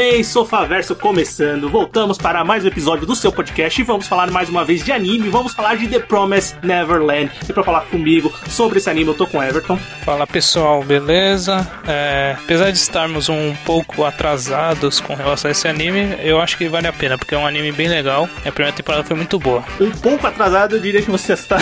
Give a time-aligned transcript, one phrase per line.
[0.00, 1.68] bem, Sofaverso começando.
[1.68, 4.90] Voltamos para mais um episódio do seu podcast e vamos falar mais uma vez de
[4.90, 5.28] anime.
[5.28, 7.30] Vamos falar de The Promised Neverland.
[7.46, 9.76] E para falar comigo sobre esse anime, eu tô com Everton.
[10.02, 11.70] Fala pessoal, beleza?
[11.86, 16.66] É, apesar de estarmos um pouco atrasados com relação a esse anime, eu acho que
[16.66, 18.26] vale a pena, porque é um anime bem legal.
[18.42, 19.62] E a primeira temporada foi muito boa.
[19.78, 21.58] Um pouco atrasado, eu diria que você está,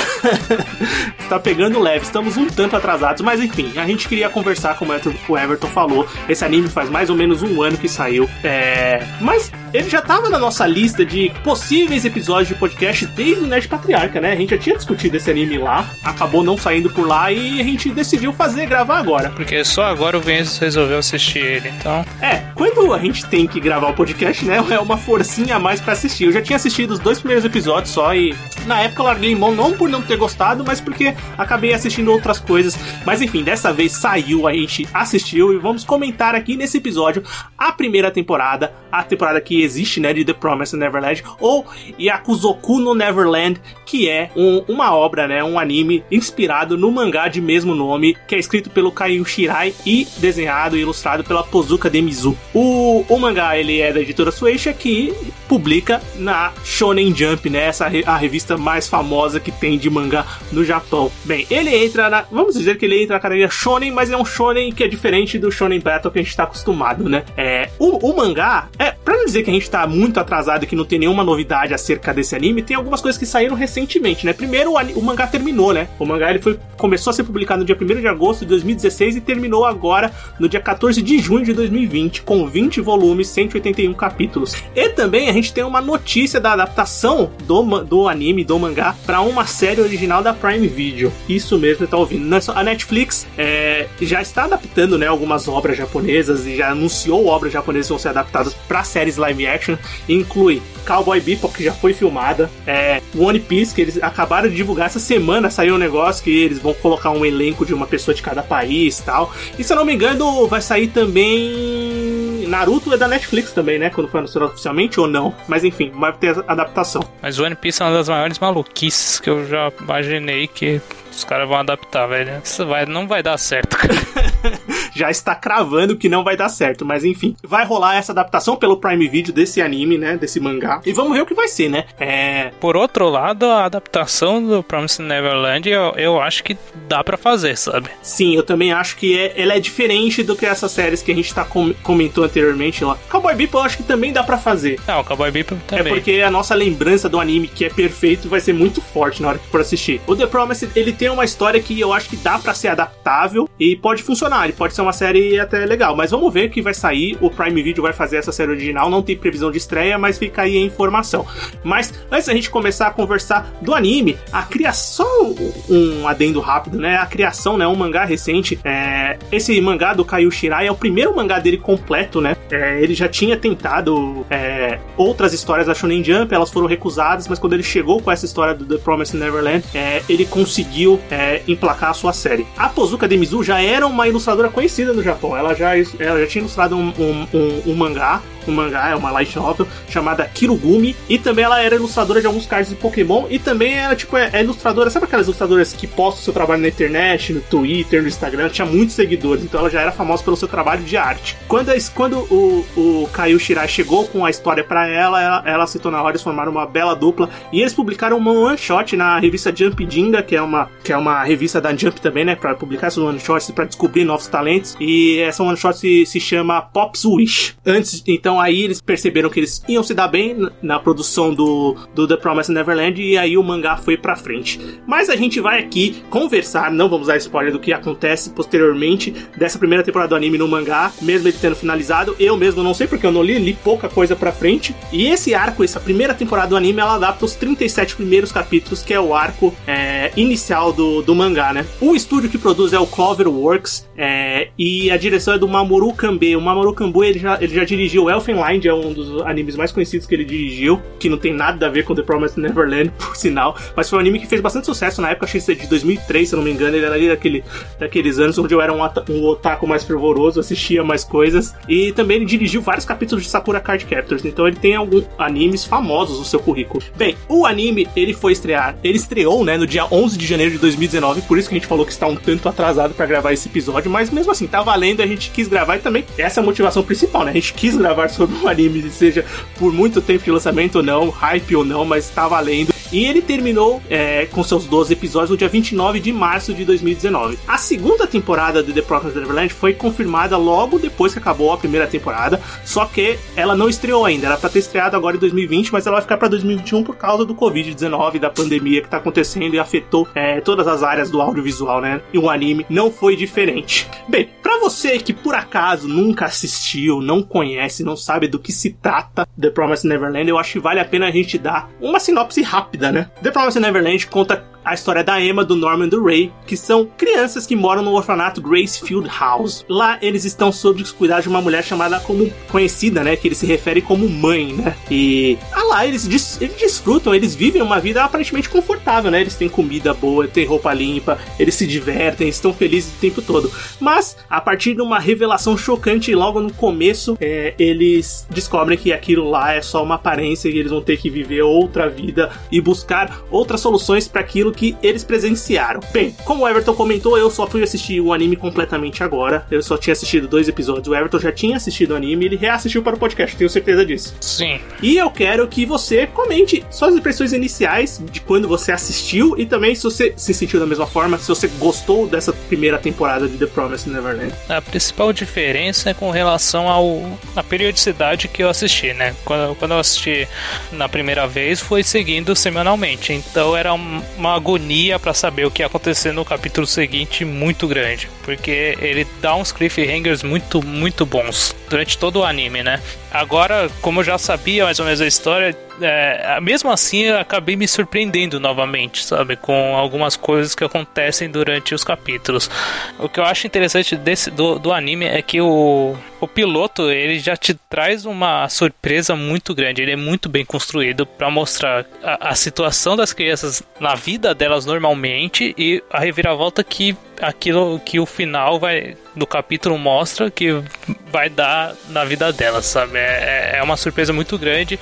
[1.18, 2.04] está pegando leve.
[2.04, 4.92] Estamos um tanto atrasados, mas enfim, a gente queria conversar, como
[5.28, 6.06] o Everton falou.
[6.28, 8.27] Esse anime faz mais ou menos um ano que saiu.
[8.42, 9.02] É...
[9.20, 13.68] Mas ele já estava na nossa lista de possíveis episódios de podcast desde o Nerd
[13.68, 14.32] Patriarca, né?
[14.32, 17.64] A gente já tinha discutido esse anime lá, acabou não saindo por lá e a
[17.64, 19.30] gente decidiu fazer, gravar agora.
[19.30, 22.04] Porque só agora o Vinícius resolveu assistir ele, então.
[22.20, 24.58] É, quando a gente tem que gravar o podcast, né?
[24.70, 26.24] É uma forcinha a mais para assistir.
[26.24, 28.34] Eu já tinha assistido os dois primeiros episódios só e
[28.66, 32.38] na época eu larguei mão, não por não ter gostado, mas porque acabei assistindo outras
[32.38, 32.78] coisas.
[33.04, 37.22] Mas enfim, dessa vez saiu, a gente assistiu e vamos comentar aqui nesse episódio
[37.56, 41.66] a primeira temporada, a temporada que existe, né, de The Promised Neverland, ou
[41.98, 47.40] Yakuzoku no Neverland, que é um, uma obra, né, um anime inspirado no mangá de
[47.40, 52.36] mesmo nome, que é escrito pelo Kaiu Shirai e desenhado e ilustrado pela Pozuka Demizu.
[52.54, 55.14] O, o mangá, ele é da editora Sueisha, que
[55.48, 60.64] publica na Shonen Jump, né, essa a revista mais famosa que tem de mangá no
[60.64, 61.10] Japão.
[61.24, 64.24] Bem, ele entra na, vamos dizer que ele entra na categoria Shonen, mas é um
[64.24, 67.24] Shonen que é diferente do Shonen Battle que a gente tá acostumado, né?
[67.36, 70.66] É, o, o mangá, é, pra não dizer que a gente tá muito atrasado e
[70.66, 74.32] que não tem nenhuma novidade acerca desse anime, tem algumas coisas que saíram recentemente, né?
[74.32, 75.88] Primeiro, o, o mangá terminou, né?
[75.98, 79.16] O mangá ele foi, começou a ser publicado no dia 1 de agosto de 2016
[79.16, 84.56] e terminou agora no dia 14 de junho de 2020, com 20 volumes, 181 capítulos.
[84.74, 89.20] E também a gente tem uma notícia da adaptação do, do anime, do mangá, para
[89.20, 91.12] uma série original da Prime Video.
[91.28, 92.28] Isso mesmo, tá ouvindo.
[92.54, 97.87] A Netflix é, já está adaptando, né, algumas obras japonesas e já anunciou obras japonesas
[97.88, 99.76] que vão ser adaptadas para séries live action.
[100.08, 104.86] Inclui Cowboy Bebop, que já foi filmada, é, One Piece, que eles acabaram de divulgar
[104.86, 108.22] essa semana, saiu um negócio que eles vão colocar um elenco de uma pessoa de
[108.22, 109.32] cada país tal.
[109.58, 112.46] E se eu não me engano, vai sair também.
[112.48, 113.90] Naruto é da Netflix também, né?
[113.90, 115.34] Quando foi anunciado oficialmente ou não.
[115.46, 117.02] Mas enfim, vai ter adaptação.
[117.20, 121.48] Mas One Piece é uma das maiores maluquices que eu já imaginei que os caras
[121.48, 122.40] vão adaptar, velho.
[122.42, 123.94] Isso vai, não vai dar certo, cara.
[124.98, 127.36] Já está cravando que não vai dar certo, mas enfim.
[127.40, 130.16] Vai rolar essa adaptação pelo Prime Video desse anime, né?
[130.16, 130.80] Desse mangá.
[130.84, 131.84] E vamos ver o que vai ser, né?
[132.00, 132.50] É...
[132.58, 137.56] Por outro lado, a adaptação do Promised Neverland eu, eu acho que dá para fazer,
[137.56, 137.90] sabe?
[138.02, 141.14] Sim, eu também acho que é, ela é diferente do que essas séries que a
[141.14, 142.98] gente tá com, comentou anteriormente lá.
[143.08, 144.80] Cowboy Bebop eu acho que também dá para fazer.
[144.84, 145.92] Não, Cowboy Bebop também.
[145.92, 149.28] É porque a nossa lembrança do anime que é perfeito vai ser muito forte na
[149.28, 150.00] hora que for assistir.
[150.08, 153.48] O The Promised, ele tem uma história que eu acho que dá para ser adaptável
[153.60, 154.44] e pode funcionar.
[154.44, 155.96] Ele pode ser uma série até legal.
[155.96, 157.16] Mas vamos ver que vai sair.
[157.20, 158.90] O Prime Video vai fazer essa série original.
[158.90, 161.26] Não tem previsão de estreia, mas fica aí a informação.
[161.62, 165.34] Mas antes da gente começar a conversar do anime, a criação.
[165.68, 166.96] Um adendo rápido, né?
[166.96, 167.66] A criação, né?
[167.66, 168.58] Um mangá recente.
[168.64, 172.36] É, esse mangá do Kaiu Shirai é o primeiro mangá dele completo, né?
[172.50, 177.38] É, ele já tinha tentado é, outras histórias da Shonen Jump, elas foram recusadas, mas
[177.38, 181.90] quando ele chegou com essa história do The Promised Neverland, é, ele conseguiu é, emplacar
[181.90, 182.46] a sua série.
[182.56, 185.36] A Pozuka Demizu já era uma ilustradora conhecida no Japão.
[185.36, 189.10] Ela já, ela já tinha ilustrado um, um, um, um mangá um mangá, é uma
[189.10, 190.96] light novel chamada Kirugumi.
[191.08, 193.26] E também ela era ilustradora de alguns cards de Pokémon.
[193.30, 194.90] E também ela, tipo, é, é ilustradora.
[194.90, 198.48] Sabe aquelas ilustradoras que postam seu trabalho na internet, no Twitter, no Instagram?
[198.48, 201.36] Tinha muitos seguidores, então ela já era famosa pelo seu trabalho de arte.
[201.46, 206.02] Quando, quando o, o Kaiu Shirai chegou com a história para ela, ela, ela na
[206.02, 207.28] hora, eles formaram uma bela dupla.
[207.52, 210.96] E eles publicaram uma one shot na revista Jump Jinga, que é uma, que é
[210.96, 212.34] uma revista da Jump também, né?
[212.34, 214.76] Pra publicar essas one shots para descobrir novos talentos.
[214.80, 217.56] E essa one shot se, se chama Pop's Wish.
[217.64, 222.06] Antes, então, aí eles perceberam que eles iam se dar bem na produção do, do
[222.06, 224.60] The Promised Neverland e aí o mangá foi pra frente.
[224.86, 229.58] Mas a gente vai aqui conversar, não vamos dar spoiler do que acontece posteriormente dessa
[229.58, 232.14] primeira temporada do anime no mangá, mesmo ele tendo finalizado.
[232.18, 234.74] Eu mesmo não sei porque eu não li, li pouca coisa pra frente.
[234.92, 238.94] E esse arco, essa primeira temporada do anime, ela adapta os 37 primeiros capítulos, que
[238.94, 241.66] é o arco é, inicial do, do mangá, né?
[241.80, 246.36] O estúdio que produz é o Cloverworks é, e a direção é do Mamoru Kanbe.
[246.36, 250.06] O Mamoru Kanbe ele já, ele já dirigiu Elfenlind, é um dos animes mais conhecidos
[250.06, 253.56] que ele dirigiu, que não tem nada a ver com The Promised Neverland, por sinal,
[253.74, 256.34] mas foi um anime que fez bastante sucesso na época, achei que de 2003, se
[256.34, 257.44] eu não me engano, ele era ali daquele,
[257.78, 258.80] daqueles anos onde eu era um,
[259.10, 263.60] um otaku mais fervoroso, assistia mais coisas, e também ele dirigiu vários capítulos de Sakura
[263.60, 266.82] Card Captors, então ele tem alguns animes famosos no seu currículo.
[266.96, 270.58] Bem, o anime, ele foi estrear, ele estreou, né, no dia 11 de janeiro de
[270.58, 273.48] 2019, por isso que a gente falou que está um tanto atrasado para gravar esse
[273.48, 276.44] episódio, mas mesmo assim, tá valendo, a gente quis gravar e também essa é a
[276.44, 279.24] motivação principal, né, a gente quis gravar sobre um anime, seja
[279.58, 282.72] por muito tempo de lançamento ou não, hype ou não, mas tá valendo.
[282.90, 287.38] E ele terminou é, com seus 12 episódios no dia 29 de março de 2019.
[287.46, 291.86] A segunda temporada de The Promised Neverland foi confirmada logo depois que acabou a primeira
[291.86, 294.26] temporada, só que ela não estreou ainda.
[294.26, 297.26] Era para ter estreado agora em 2020, mas ela vai ficar para 2021 por causa
[297.26, 301.82] do Covid-19, da pandemia que tá acontecendo e afetou é, todas as áreas do audiovisual,
[301.82, 302.00] né?
[302.12, 303.86] E o anime não foi diferente.
[304.08, 308.70] Bem, para você que por acaso nunca assistiu, não conhece, não sabe do que se
[308.70, 312.42] trata The Promised Neverland, eu acho que vale a pena a gente dar uma sinopse
[312.42, 313.10] rápida né?
[313.22, 316.86] The Promised Neverland conta a história da Emma, do Norman e do Ray, que são
[316.96, 319.64] crianças que moram no orfanato Gracefield House.
[319.66, 323.16] Lá eles estão sob os cuidados de uma mulher chamada como conhecida, né?
[323.16, 324.76] Que eles se referem como mãe, né?
[324.90, 329.22] E ah lá, eles, des, eles desfrutam, eles vivem uma vida aparentemente confortável, né?
[329.22, 333.50] Eles têm comida boa, têm roupa limpa, eles se divertem, estão felizes o tempo todo.
[333.80, 339.30] Mas, a partir de uma revelação chocante logo no começo, é, eles descobrem que aquilo
[339.30, 343.22] lá é só uma aparência e eles vão ter que viver outra vida e buscar
[343.30, 345.78] outras soluções para aquilo que eles presenciaram.
[345.92, 349.46] Bem, como o Everton comentou, eu só fui assistir o anime completamente agora.
[349.48, 350.88] Eu só tinha assistido dois episódios.
[350.88, 354.16] O Everton já tinha assistido o anime, ele reassistiu para o podcast, tenho certeza disso.
[354.20, 354.58] Sim.
[354.82, 359.76] E eu quero que você comente suas impressões iniciais de quando você assistiu e também
[359.76, 363.46] se você se sentiu da mesma forma, se você gostou dessa primeira temporada de The
[363.46, 364.34] Promised Neverland.
[364.48, 369.14] A principal diferença é com relação ao a periodicidade que eu assisti, né?
[369.24, 370.26] Quando, quando eu assisti
[370.72, 375.66] na primeira vez foi seguindo semanalmente, então era uma agonia para saber o que ia
[375.66, 381.98] acontecer no capítulo seguinte muito grande, porque ele dá uns cliffhangers muito, muito bons durante
[381.98, 382.80] todo o anime, né?
[383.10, 387.56] Agora, como eu já sabia mais ou menos a história, é, mesmo assim eu acabei
[387.56, 389.36] me surpreendendo novamente, sabe?
[389.36, 392.50] Com algumas coisas que acontecem durante os capítulos.
[392.98, 397.18] O que eu acho interessante desse, do, do anime é que o, o piloto ele
[397.18, 399.82] já te traz uma surpresa muito grande.
[399.82, 404.66] Ele é muito bem construído para mostrar a, a situação das crianças na vida delas
[404.66, 410.62] normalmente e a reviravolta que aquilo que o final vai do capítulo mostra que
[411.10, 412.98] vai dar na vida dela, sabe?
[412.98, 414.78] É, é, é uma surpresa muito grande.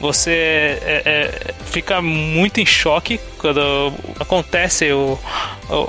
[0.00, 5.18] Você é, é, fica muito em choque quando acontece o,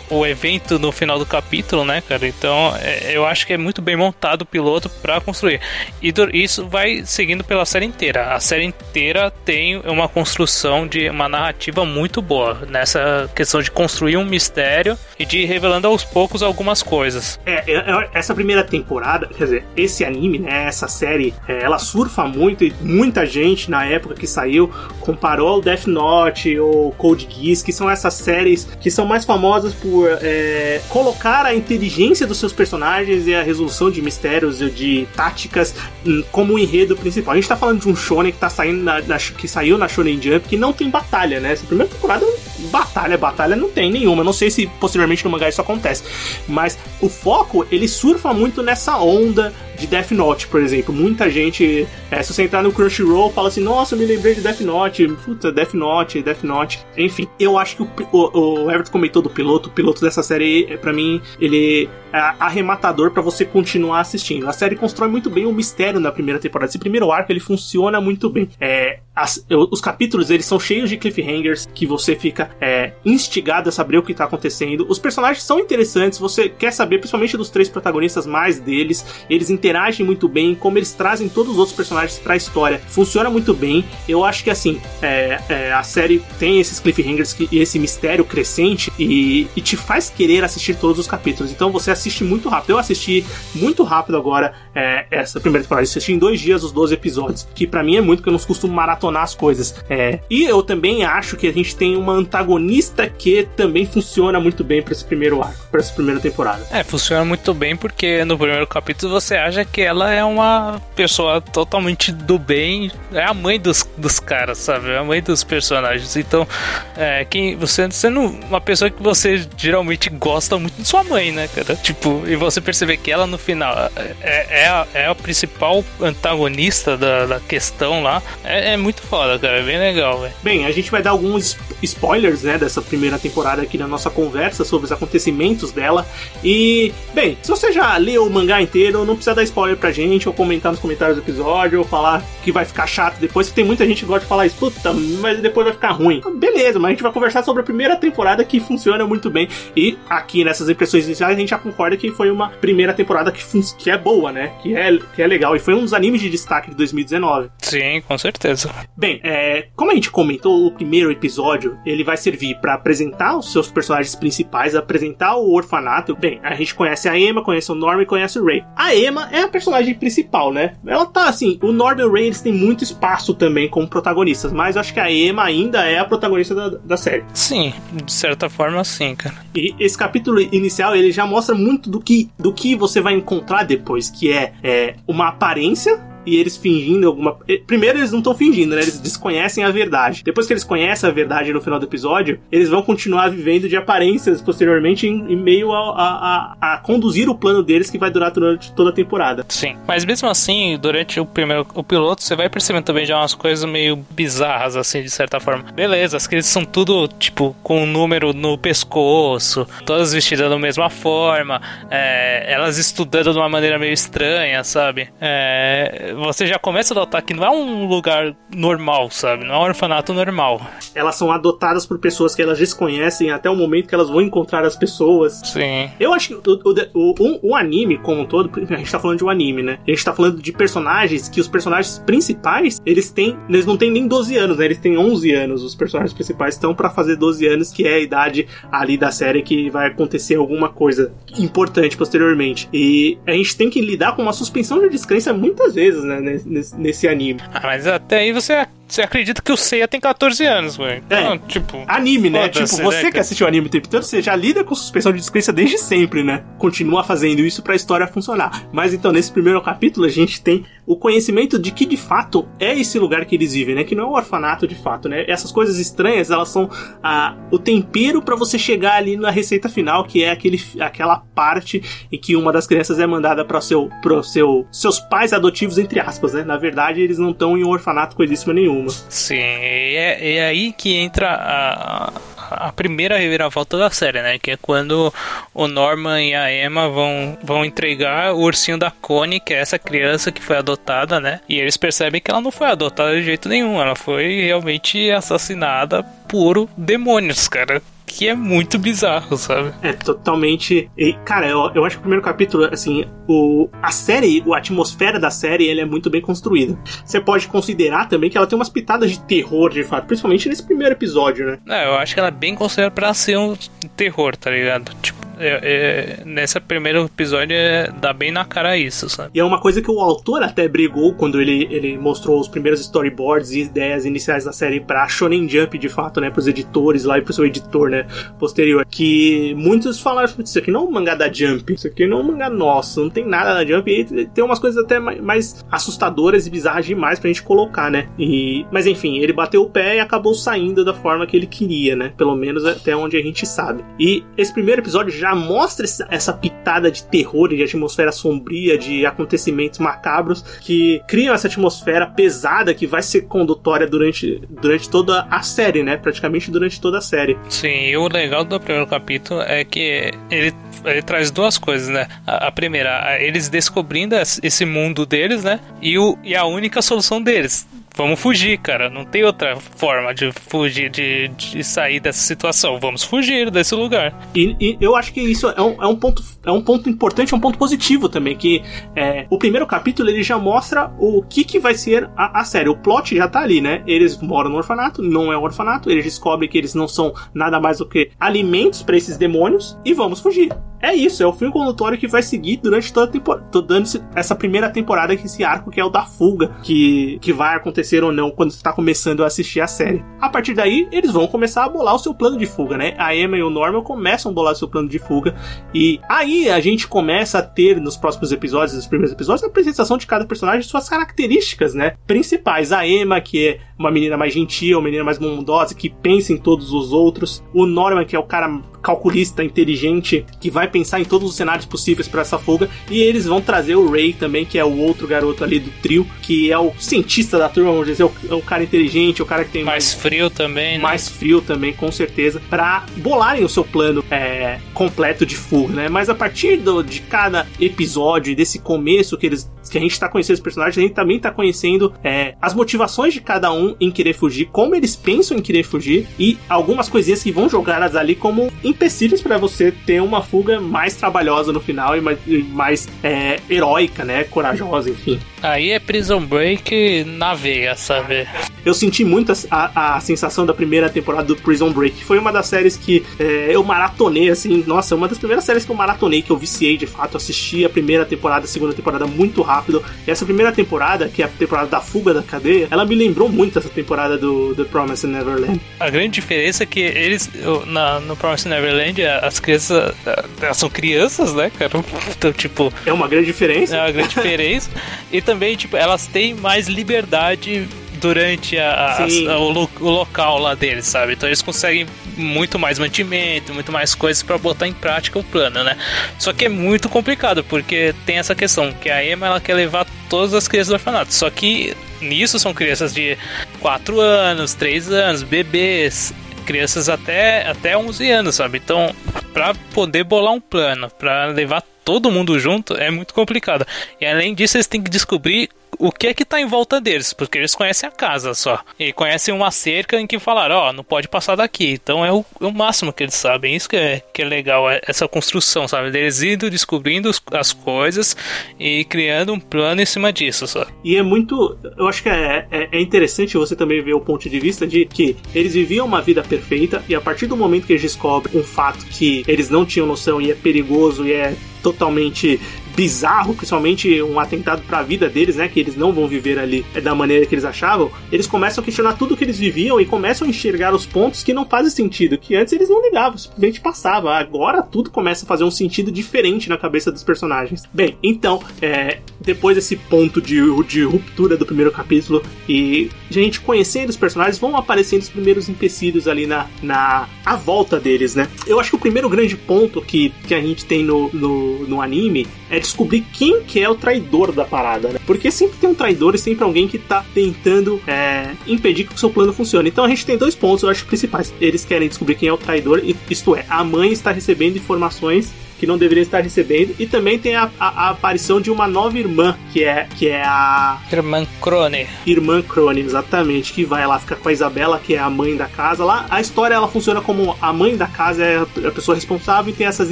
[0.09, 2.27] o, o, evento no final do capítulo, né, cara?
[2.27, 5.59] Então é, eu acho que é muito bem montado o piloto para construir.
[6.01, 8.33] E do, isso vai seguindo pela série inteira.
[8.33, 14.17] A série inteira tem uma construção de uma narrativa muito boa nessa questão de construir
[14.17, 17.39] um mistério e de ir revelando aos poucos algumas coisas.
[17.45, 21.79] É, é, é essa primeira temporada, quer dizer, esse anime, né, essa série, é, ela
[21.79, 27.27] surfa muito e muita gente na época que saiu comparou o Death Note ou Code
[27.29, 32.37] Geass, que são essas séries que são mais famosas por é, colocar a inteligência dos
[32.37, 35.73] seus personagens e a resolução de mistérios e de táticas
[36.05, 37.33] hum, como o enredo principal.
[37.33, 39.87] A gente tá falando de um shonen que tá saindo na, na, que saiu na
[39.87, 41.53] Shonen Jump que não tem batalha, né?
[41.53, 42.25] Essa primeira temporada
[42.67, 44.23] batalha, batalha não tem nenhuma.
[44.23, 46.03] Não sei se posteriormente no mangá isso acontece,
[46.47, 50.93] mas o foco ele surfa muito nessa onda de Death Note, por exemplo.
[50.93, 54.41] Muita gente, é, se você entrar no Crunchyroll, fala assim: Nossa, eu me lembrei de
[54.41, 55.07] Death Note.
[55.23, 56.85] Puta, Death Note, Death Note.
[56.97, 59.69] Enfim, eu acho que o, o, o Everton comentou do piloto.
[59.69, 64.47] O piloto dessa série, é, para mim, ele é arrematador para você continuar assistindo.
[64.47, 66.69] A série constrói muito bem o mistério na primeira temporada.
[66.69, 68.49] Esse primeiro arco ele funciona muito bem.
[68.59, 73.71] É, as, os capítulos eles são cheios de cliffhangers que você fica é, instigado a
[73.71, 74.85] saber o que tá acontecendo.
[74.87, 79.05] Os personagens são interessantes, você quer saber, principalmente dos três protagonistas, mais deles.
[79.29, 82.81] Eles interagem muito bem, como eles trazem todos os outros personagens para a história.
[82.87, 83.83] Funciona muito bem.
[84.07, 88.91] Eu acho que assim, é, é, a série tem esses cliffhangers e esse mistério crescente
[88.97, 91.51] e, e, te faz querer assistir todos os capítulos.
[91.51, 92.71] Então você assiste muito rápido.
[92.71, 95.85] Eu assisti muito rápido agora é, essa primeira temporada.
[95.85, 98.33] Eu assisti em dois dias os 12 episódios, que para mim é muito, porque eu
[98.33, 99.75] não costumo maratonar as coisas.
[99.89, 104.63] É, e eu também acho que a gente tem uma antagonista que também funciona muito
[104.63, 106.65] bem para esse primeiro arco, para essa primeira temporada.
[106.71, 110.81] É, funciona muito bem porque no primeiro capítulo você acha é que ela é uma
[110.95, 114.91] pessoa totalmente do bem, é a mãe dos, dos caras, sabe?
[114.91, 116.15] É a mãe dos personagens.
[116.15, 116.47] Então,
[116.95, 121.47] é, quem, você sendo uma pessoa que você geralmente gosta muito de sua mãe, né,
[121.47, 121.75] cara?
[121.75, 123.75] Tipo, e você perceber que ela no final
[124.21, 129.37] é, é, a, é a principal antagonista da, da questão lá, é, é muito foda,
[129.39, 129.59] cara.
[129.59, 130.33] É bem legal, velho.
[130.43, 134.65] Bem, a gente vai dar alguns spoilers, né, dessa primeira temporada aqui na nossa conversa
[134.65, 136.05] sobre os acontecimentos dela.
[136.43, 140.27] E, bem, se você já leu o mangá inteiro, não precisa dar spoiler pra gente,
[140.27, 143.65] ou comentar nos comentários do episódio, ou falar que vai ficar chato depois, que tem
[143.65, 146.21] muita gente que gosta de falar isso, puta, mas depois vai ficar ruim.
[146.35, 149.47] Beleza, mas a gente vai conversar sobre a primeira temporada que funciona muito bem.
[149.75, 153.43] E aqui nessas impressões iniciais a gente já concorda que foi uma primeira temporada que,
[153.77, 154.53] que é boa, né?
[154.61, 155.55] Que é, que é legal.
[155.55, 157.49] E foi um dos animes de destaque de 2019.
[157.59, 158.69] Sim, com certeza.
[158.95, 163.51] Bem, é, como a gente comentou, o primeiro episódio ele vai servir para apresentar os
[163.51, 166.15] seus personagens principais, apresentar o orfanato.
[166.15, 168.63] Bem, a gente conhece a Emma, conhece o Norm e conhece o Ray.
[168.75, 170.75] A Emma é a personagem principal, né?
[170.85, 174.75] Ela tá assim, o Norm o Ray eles têm muito espaço também como protagonistas, mas
[174.75, 177.23] eu acho que a Emma ainda é a protagonista da, da série.
[177.33, 179.35] Sim, de certa forma sim, cara.
[179.55, 183.63] E esse capítulo inicial ele já mostra muito do que, do que você vai encontrar
[183.63, 187.37] depois, que é, é uma aparência e eles fingindo alguma.
[187.65, 188.81] Primeiro, eles não estão fingindo, né?
[188.81, 190.23] Eles desconhecem a verdade.
[190.23, 193.77] Depois que eles conhecem a verdade no final do episódio, eles vão continuar vivendo de
[193.77, 198.31] aparências posteriormente em, em meio a, a, a, conduzir o plano deles que vai durar
[198.31, 199.45] durante toda a temporada.
[199.47, 199.77] Sim.
[199.87, 203.69] Mas mesmo assim, durante o primeiro o piloto, você vai percebendo também já umas coisas
[203.69, 205.63] meio bizarras, assim, de certa forma.
[205.71, 210.89] Beleza, as crianças são tudo, tipo, com um número no pescoço, todas vestidas da mesma
[210.89, 215.09] forma, é, elas estudando de uma maneira meio estranha, sabe?
[215.21, 219.45] É, você já começa a notar que não é um lugar normal, sabe?
[219.45, 220.61] Não é um orfanato normal.
[220.95, 224.65] Elas são adotadas por pessoas que elas desconhecem até o momento que elas vão encontrar
[224.65, 225.41] as pessoas.
[225.45, 225.89] Sim.
[225.99, 226.59] Eu acho que o,
[226.93, 229.79] o, o, o anime como um todo, a gente tá falando de um anime, né?
[229.85, 233.91] A gente tá falando de personagens que os personagens principais, eles têm, eles não têm
[233.91, 234.65] nem 12 anos, né?
[234.65, 235.63] Eles têm 11 anos.
[235.63, 239.41] Os personagens principais estão para fazer 12 anos, que é a idade ali da série
[239.41, 242.69] que vai acontecer alguma coisa importante posteriormente.
[242.73, 246.75] E a gente tem que lidar com uma suspensão de descrença muitas vezes, né, nesse,
[246.77, 247.39] nesse anime.
[247.53, 251.03] Ah, mas até aí você você acredita que o Seiya tem 14 anos, velho.
[251.09, 251.83] É, então, tipo.
[251.87, 252.47] Anime, né?
[252.47, 255.11] Tipo, você né, que assistiu o anime o tempo todo, você já lida com suspensão
[255.11, 256.43] de descrença desde sempre, né?
[256.57, 258.63] Continua fazendo isso pra história funcionar.
[258.71, 262.73] Mas então, nesse primeiro capítulo, a gente tem o conhecimento de que de fato é
[262.73, 263.83] esse lugar que eles vivem, né?
[263.83, 265.25] Que não é um orfanato de fato, né?
[265.27, 266.69] Essas coisas estranhas, elas são
[267.03, 271.83] a, o tempero para você chegar ali na receita final, que é aquele, aquela parte
[272.09, 273.89] em que uma das crianças é mandada para seu,
[274.23, 276.45] seu, seus pais adotivos, entre aspas, né?
[276.45, 278.89] Na verdade, eles não estão em um orfanato coisíssima nenhuma.
[278.89, 282.13] Sim, é, é aí que entra a,
[282.49, 284.37] a primeira reviravolta da série, né?
[284.39, 285.13] Que é quando
[285.53, 289.79] o Norman e a Emma vão, vão entregar o ursinho da Connie, que é essa
[289.79, 291.39] criança que foi adotada, né?
[291.47, 296.03] E eles percebem que ela não foi adotada de jeito nenhum, ela foi realmente assassinada
[296.27, 299.73] por demônios, cara que é muito bizarro, sabe?
[299.83, 300.89] É totalmente.
[300.97, 305.19] E, cara, eu, eu acho que o primeiro capítulo, assim, o, a série, a atmosfera
[305.19, 306.79] da série, ele é muito bem construída.
[307.05, 310.63] Você pode considerar também que ela tem umas pitadas de terror, de fato, principalmente nesse
[310.63, 311.59] primeiro episódio, né?
[311.67, 313.55] É, eu acho que ela é bem construída pra ser um
[313.95, 314.95] terror, tá ligado?
[315.01, 319.31] Tipo, é, é, nesse primeiro episódio é, dá bem na cara isso, sabe?
[319.33, 322.81] E é uma coisa que o autor até brigou quando ele, ele mostrou os primeiros
[322.81, 326.29] storyboards e ideias iniciais da série pra Shonen Jump, de fato, né?
[326.29, 328.07] Pros editores lá e pro seu editor, né?
[328.39, 328.85] Posterior.
[328.89, 332.21] Que muitos falaram, isso aqui não é um mangá da Jump, isso aqui não é
[332.21, 333.91] um mangá nosso, não tem nada da Jump.
[333.91, 338.09] E tem umas coisas até mais assustadoras e bizarras demais pra gente colocar, né?
[338.17, 341.95] E, mas enfim, ele bateu o pé e acabou saindo da forma que ele queria,
[341.95, 342.13] né?
[342.17, 343.83] Pelo menos até onde a gente sabe.
[343.99, 349.05] E esse primeiro episódio já já mostra essa pitada de terror de atmosfera sombria, de
[349.05, 355.41] acontecimentos macabros que criam essa atmosfera pesada que vai ser condutória durante, durante toda a
[355.41, 355.97] série, né?
[355.97, 357.37] Praticamente durante toda a série.
[357.49, 360.53] Sim, e o legal do primeiro capítulo é que ele
[360.85, 362.07] ele traz duas coisas, né?
[362.25, 365.59] A, a, primeira, eles descobrindo esse mundo deles, né?
[365.81, 367.67] E, o, e a única solução deles.
[367.97, 368.91] Vamos fugir, cara.
[368.91, 372.79] Não tem outra forma de fugir, de, de sair dessa situação.
[372.79, 374.13] Vamos fugir desse lugar.
[374.35, 377.33] E, e eu acho que isso é um, é um, ponto, é um ponto importante,
[377.33, 378.37] é um ponto positivo também.
[378.37, 378.61] Que
[378.95, 382.69] é, o primeiro capítulo ele já mostra o que, que vai ser a, a série.
[382.69, 383.81] O plot já tá ali, né?
[383.87, 385.89] Eles moram no orfanato, não é um orfanato.
[385.89, 389.93] Eles descobrem que eles não são nada mais do que alimentos para esses demônios e
[389.93, 390.51] vamos fugir.
[390.79, 394.35] é isso, é o fio condutório que vai seguir durante toda a temporada, dando essa
[394.35, 398.11] primeira temporada, que esse arco que é o da fuga, que, que vai acontecer ou
[398.11, 400.03] não quando você tá começando a assistir a série.
[400.19, 402.93] A partir daí, eles vão começar a bolar o seu plano de fuga, né?
[402.97, 405.35] A Emma e o Norman começam a bolar o seu plano de fuga,
[405.73, 409.97] e aí a gente começa a ter nos próximos episódios, nos primeiros episódios, a apresentação
[409.97, 411.95] de cada personagem suas características, né?
[412.05, 412.71] Principais.
[412.71, 416.37] A Emma, que é uma menina mais gentil, uma menina mais bondosa, que pensa em
[416.37, 417.43] todos os outros.
[417.53, 421.65] O Norman, que é o cara calculista, inteligente, que vai pensar em todos os cenários
[421.65, 422.69] possíveis para essa fuga.
[422.89, 426.07] E eles vão trazer o Ray também, que é o outro garoto ali do trio,
[426.21, 429.43] que é o cientista da turma, vamos dizer, o, é o cara inteligente, o cara
[429.45, 430.83] que tem mais, mais frio também, né?
[430.83, 435.89] mais frio também, com certeza, para bolarem o seu plano é, completo de fuga, né?
[435.89, 440.07] Mas a partir do, de cada episódio, desse começo que eles que a gente tá
[440.09, 443.91] conhecendo os personagens, a gente também tá conhecendo é, as motivações de cada um em
[443.91, 448.15] querer fugir, como eles pensam em querer fugir e algumas coisinhas que vão jogadas ali
[448.15, 452.19] como empecilhos para você ter uma fuga mais trabalhosa no final e mais,
[452.49, 454.23] mais é, heróica, né?
[454.23, 455.19] Corajosa, enfim.
[455.41, 458.27] Aí é Prison Break na veia, sabe?
[458.65, 462.03] Eu senti muito a, a, sensação da primeira temporada do Prison Break.
[462.03, 464.63] Foi uma das séries que é, eu maratonei, assim.
[464.67, 467.15] Nossa, uma das primeiras séries que eu maratonei, que eu viciei de fato.
[467.15, 469.56] Assisti a primeira temporada, a segunda temporada muito rápido.
[470.05, 473.29] E essa primeira temporada, que é a temporada da fuga da cadeia, ela me lembrou
[473.29, 475.59] muito essa temporada do The Promised Neverland.
[475.79, 477.29] A grande diferença é que eles,
[477.65, 479.95] na, no Promised Neverland, as crianças
[480.41, 481.71] elas são crianças, né, cara?
[482.17, 482.73] Então, tipo.
[482.85, 483.75] É uma grande diferença.
[483.75, 484.69] É uma grande diferença.
[485.11, 487.67] e também, tipo, elas têm mais liberdade
[487.99, 491.13] durante a, a, o, o, local lá deles, sabe?
[491.13, 491.85] Então eles conseguem
[492.17, 495.77] muito mais mantimento, muito mais coisas para botar em prática o plano, né?
[496.17, 499.85] Só que é muito complicado, porque tem essa questão, que a Emma ela quer levar
[500.09, 501.13] todas as crianças do orfanato.
[501.13, 503.17] Só que nisso são crianças de
[503.59, 506.13] 4 anos, 3 anos, bebês,
[506.45, 508.57] crianças até, até 11 anos, sabe?
[508.57, 508.95] Então,
[509.33, 513.65] para poder bolar um plano, para levar todo mundo junto, é muito complicado.
[513.99, 517.13] E além disso, eles têm que descobrir o que é que tá em volta deles,
[517.13, 518.59] porque eles conhecem a casa só.
[518.79, 521.71] E conhecem uma cerca em que falaram, ó, oh, não pode passar daqui.
[521.71, 523.55] Então é o, é o, máximo que eles sabem.
[523.55, 525.87] Isso que é, que é legal, é essa construção, sabe?
[525.97, 528.15] Eles indo descobrindo as coisas
[528.59, 530.65] e criando um plano em cima disso, só.
[530.83, 531.57] E é muito.
[531.77, 534.85] Eu acho que é, é, é interessante você também ver o ponto de vista de
[534.85, 538.43] que eles viviam uma vida perfeita e a partir do momento que eles descobrem um
[538.43, 542.39] fato que eles não tinham noção e é perigoso e é totalmente
[542.77, 545.47] bizarro, principalmente um atentado para a vida deles, né?
[545.47, 547.91] Que eles não vão viver ali da maneira que eles achavam.
[548.11, 551.33] Eles começam a questionar tudo que eles viviam e começam a enxergar os pontos que
[551.33, 554.13] não fazem sentido, que antes eles não ligavam, simplesmente passava.
[554.13, 557.63] Agora tudo começa a fazer um sentido diferente na cabeça dos personagens.
[557.73, 563.89] Bem, então, é, depois desse ponto de, de ruptura do primeiro capítulo e gente conhecendo
[563.89, 568.27] os personagens, vão aparecendo os primeiros empecilhos ali na, na a volta deles, né?
[568.45, 571.81] Eu acho que o primeiro grande ponto que, que a gente tem no, no, no
[571.81, 574.99] anime é descobrir quem que é o traidor da parada, né?
[575.05, 578.97] Porque sempre tem um traidor e sempre alguém que tá tentando é, impedir que o
[578.97, 579.69] seu plano funcione.
[579.69, 581.33] Então a gente tem dois pontos, eu acho, principais.
[581.41, 585.67] Eles querem descobrir quem é o traidor, isto é, a mãe está recebendo informações que
[585.67, 586.75] não deveria estar recebendo.
[586.79, 590.23] E também tem a, a, a, aparição de uma nova irmã, que é, que é
[590.23, 590.79] a.
[590.91, 591.87] Irmã Crone.
[592.05, 593.53] Irmã Crone, exatamente.
[593.53, 595.83] Que vai lá ficar com a Isabela, que é a mãe da casa.
[595.83, 599.55] Lá a história ela funciona como a mãe da casa é a pessoa responsável e
[599.55, 599.91] tem essas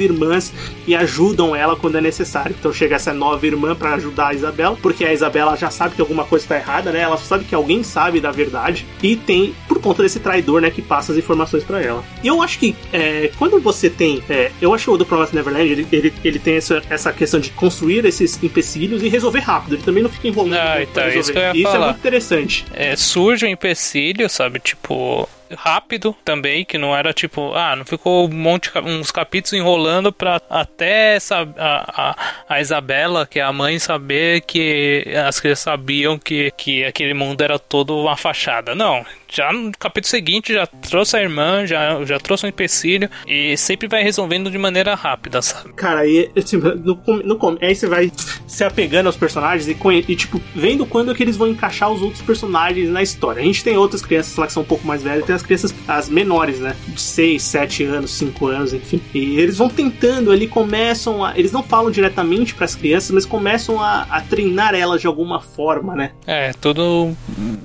[0.00, 0.52] irmãs
[0.84, 2.54] que ajudam ela quando é necessário.
[2.58, 6.00] Então chega essa nova irmã para ajudar a Isabela, porque a Isabela já sabe que
[6.00, 7.00] alguma coisa está errada, né?
[7.00, 8.86] Ela sabe que alguém sabe da verdade.
[9.02, 12.04] E tem, por conta desse traidor, né, que passa as informações para ela.
[12.22, 14.22] E eu acho que é, quando você tem.
[14.28, 17.50] É, eu acho o do Promise Neverland ele, ele, ele tem essa, essa questão de
[17.50, 19.74] construir esses empecilhos e resolver rápido.
[19.76, 20.54] Ele também não fica enrolando.
[20.58, 22.64] Ah, então, isso, isso é é muito interessante.
[22.72, 24.58] É, surge um empecilho, sabe?
[24.58, 30.12] Tipo, rápido também, que não era tipo, ah, não ficou um monte uns capítulos enrolando
[30.12, 32.16] para até essa, a, a,
[32.48, 37.40] a, Isabela, que é a mãe, saber que as crianças sabiam que, que aquele mundo
[37.42, 38.74] era todo uma fachada.
[38.74, 43.56] Não, já no capítulo seguinte já trouxe a irmã, já, já trouxe um empecilho e
[43.56, 45.72] sempre vai resolvendo de maneira rápida, sabe?
[45.74, 48.12] Cara, aí assim, no, no, aí você vai
[48.46, 49.76] se apegando aos personagens e,
[50.08, 53.40] e, tipo, vendo quando é que eles vão encaixar os outros personagens na história.
[53.40, 55.74] A gente tem outras crianças lá que são um pouco mais velhas, tem as crianças,
[55.86, 56.74] as menores, né?
[56.88, 59.00] De 6, 7 anos, 5 anos, enfim.
[59.14, 61.38] E eles vão tentando, ali começam a.
[61.38, 65.40] Eles não falam diretamente para as crianças, mas começam a, a treinar elas de alguma
[65.40, 66.12] forma, né?
[66.26, 67.16] É, tudo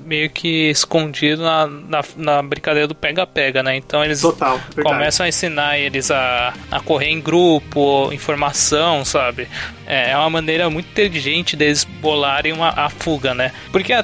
[0.06, 3.76] meio que escondido na, na, na brincadeira do pega-pega, né?
[3.76, 9.48] Então eles Total, começam a ensinar eles a, a correr em grupo, informação, sabe?
[9.86, 13.52] É, é uma maneira muito inteligente deles bolarem uma, a fuga, né?
[13.72, 14.04] Porque a,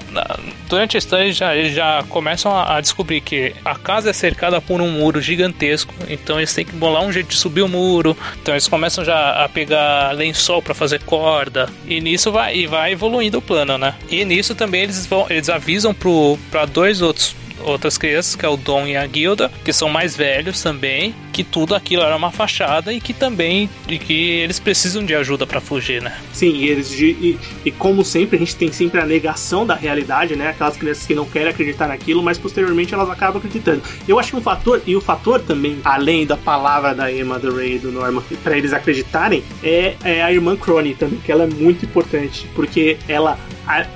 [0.70, 4.60] durante a história já, eles já começam a, a descobrir que a casa é cercada
[4.62, 8.16] por um muro gigantesco, então eles têm que bolar um jeito de subir o muro.
[8.42, 12.92] Então eles começam já a pegar lençol para fazer corda e nisso vai e vai
[12.92, 13.96] evoluindo o plano, né?
[14.10, 18.50] E nisso também eles vão eles avisam pro para dois outros outras crianças, que é
[18.50, 22.32] o Dom e a Guilda, que são mais velhos também, que tudo aquilo era uma
[22.32, 26.18] fachada e que também e que eles precisam de ajuda para fugir, né?
[26.34, 30.36] Sim, e eles e, e, como sempre a gente tem sempre a negação da realidade,
[30.36, 30.50] né?
[30.50, 33.82] Aquelas crianças que não querem acreditar naquilo, mas posteriormente elas acabam acreditando.
[34.08, 37.56] Eu acho que um fator e o fator também, além da palavra da Emma, do
[37.56, 41.44] Ray e do Norman, para eles acreditarem, é, é a irmã Crony também, que ela
[41.44, 43.38] é muito importante, porque ela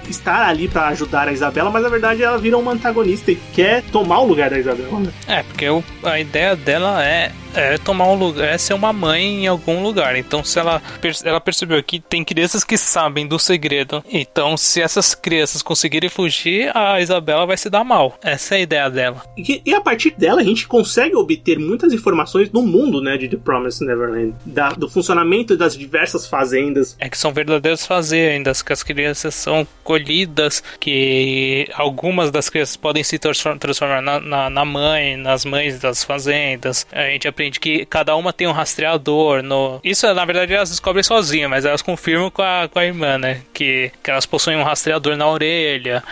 [0.10, 3.82] estar ali para ajudar a Isabela, mas na verdade ela vira uma antagonista e quer
[3.84, 5.04] tomar o lugar da Isabela.
[5.28, 5.66] É, porque
[6.04, 10.16] a ideia dela é é tomar um lugar, é ser uma mãe em algum lugar.
[10.16, 10.82] Então, se ela,
[11.24, 16.76] ela percebeu que tem crianças que sabem do segredo, então se essas crianças conseguirem fugir,
[16.76, 18.18] a Isabela vai se dar mal.
[18.24, 19.24] Essa é a ideia dela.
[19.38, 23.28] E, e a partir dela a gente consegue obter muitas informações do mundo, né, de
[23.28, 26.96] The Promised Neverland, da, do funcionamento das diversas fazendas.
[27.00, 33.04] É que são verdadeiras fazendas, que as crianças são colhidas, que algumas das crianças podem
[33.04, 36.86] se transformar na, na, na mãe, nas mães das fazendas.
[36.92, 39.42] A gente aprende que cada uma tem um rastreador.
[39.42, 39.80] No...
[39.84, 43.42] Isso, na verdade, elas descobrem sozinhas, mas elas confirmam com a, com a irmã, né?
[43.54, 46.04] Que, que elas possuem um rastreador na orelha.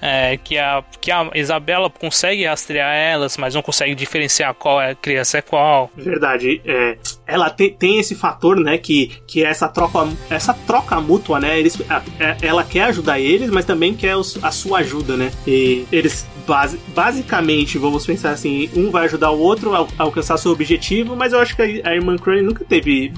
[0.00, 4.90] É, que, a, que a Isabela consegue rastrear elas, mas não consegue diferenciar qual é
[4.90, 5.90] a criança é qual.
[5.96, 6.60] Verdade.
[6.64, 8.78] É, ela tem, tem esse fator, né?
[8.78, 11.58] Que, que é essa troca, essa troca mútua, né?
[11.58, 15.30] Eles, a, é, ela quer ajudar eles, mas também quer os, a sua ajuda, né?
[15.46, 20.50] E eles base, basicamente, vamos pensar assim, um vai ajudar o outro a, alcançar seu
[20.50, 23.12] objetivo, mas eu acho que a, irmã Crane nunca teve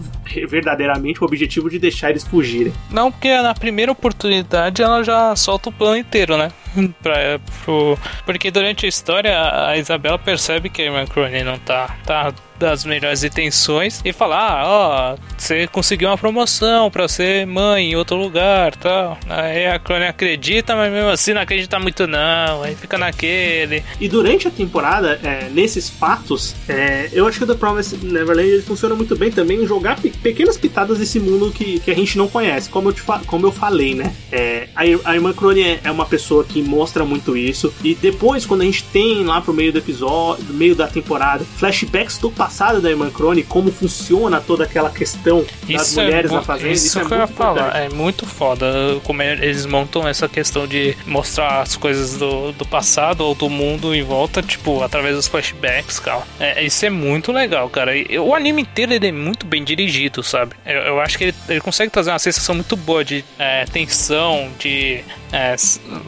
[0.49, 2.73] verdadeiramente o objetivo de deixar eles fugirem.
[2.90, 6.51] Não, porque na primeira oportunidade ela já solta o plano inteiro, né?
[7.03, 7.97] pra, pro...
[8.27, 12.85] Porque durante a história a Isabela percebe que a irmã Crone não tá, tá das
[12.85, 18.16] melhores intenções e falar, ah, ó, você conseguiu uma promoção para ser mãe em outro
[18.16, 19.18] lugar, tal.
[19.27, 23.83] Aí a Crone acredita, mas mesmo assim não acredita muito não, aí fica naquele.
[23.99, 28.61] E durante a temporada, é, nesses fatos, é, eu acho que o The Promise Neverland
[28.61, 32.18] funciona muito bem também em jogar pe pequenas pitadas desse mundo que, que a gente
[32.18, 32.94] não conhece, como eu,
[33.27, 34.14] como eu falei, né?
[34.31, 37.73] É, a, a irmã Crone é, é uma pessoa que mostra muito isso.
[37.83, 41.42] E depois, quando a gente tem lá pro meio do episódio, do meio da temporada,
[41.57, 42.49] flashbacks do passado
[42.80, 46.86] da irmã Crone, como funciona toda aquela questão das é mulheres é, na fazenda, isso,
[46.86, 48.66] isso é que muito falar, é muito foda
[49.04, 53.94] como eles montam essa questão de mostrar as coisas do, do passado ou do mundo
[53.94, 56.22] em volta, tipo, através dos flashbacks, cara.
[56.38, 57.96] É, isso é muito legal, cara.
[57.96, 60.54] E, o anime inteiro ele é muito bem dirigido, sabe?
[60.64, 64.50] Eu, eu acho que ele, ele consegue trazer uma sensação muito boa de é, tensão,
[64.58, 65.02] de
[65.33, 65.55] é,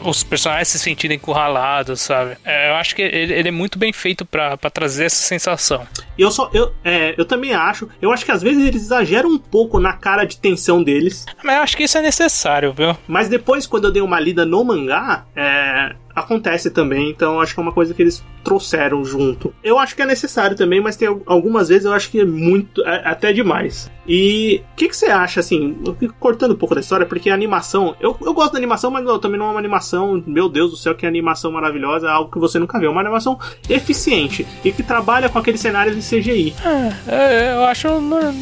[0.03, 2.37] os personagens se sentirem encurralados, sabe?
[2.43, 5.85] É, eu acho que ele, ele, é muito bem feito para trazer essa sensação.
[6.17, 7.89] Eu só, eu, é, eu também acho.
[8.01, 11.25] Eu acho que às vezes eles exageram um pouco na cara de tensão deles.
[11.43, 12.95] Mas eu acho que isso é necessário, viu?
[13.07, 17.59] Mas depois, quando eu dei uma lida no mangá, é, acontece também, então acho que
[17.59, 19.53] é uma coisa que eles trouxeram junto.
[19.63, 22.85] Eu acho que é necessário também, mas tem algumas vezes eu acho que é muito,
[22.85, 23.91] é, até demais.
[24.07, 25.75] E o que, que, você acha, assim,
[26.19, 29.17] cortando um pouco da história, porque a animação, eu, eu gosto da animação, mas não,
[29.19, 32.39] também não é uma animação, meu Deus do céu, que animação maravilhosa, é algo que
[32.39, 33.39] você nunca viu, é uma animação
[33.69, 36.53] eficiente e que trabalha com aqueles cenários de CGI.
[36.65, 37.87] É, é eu acho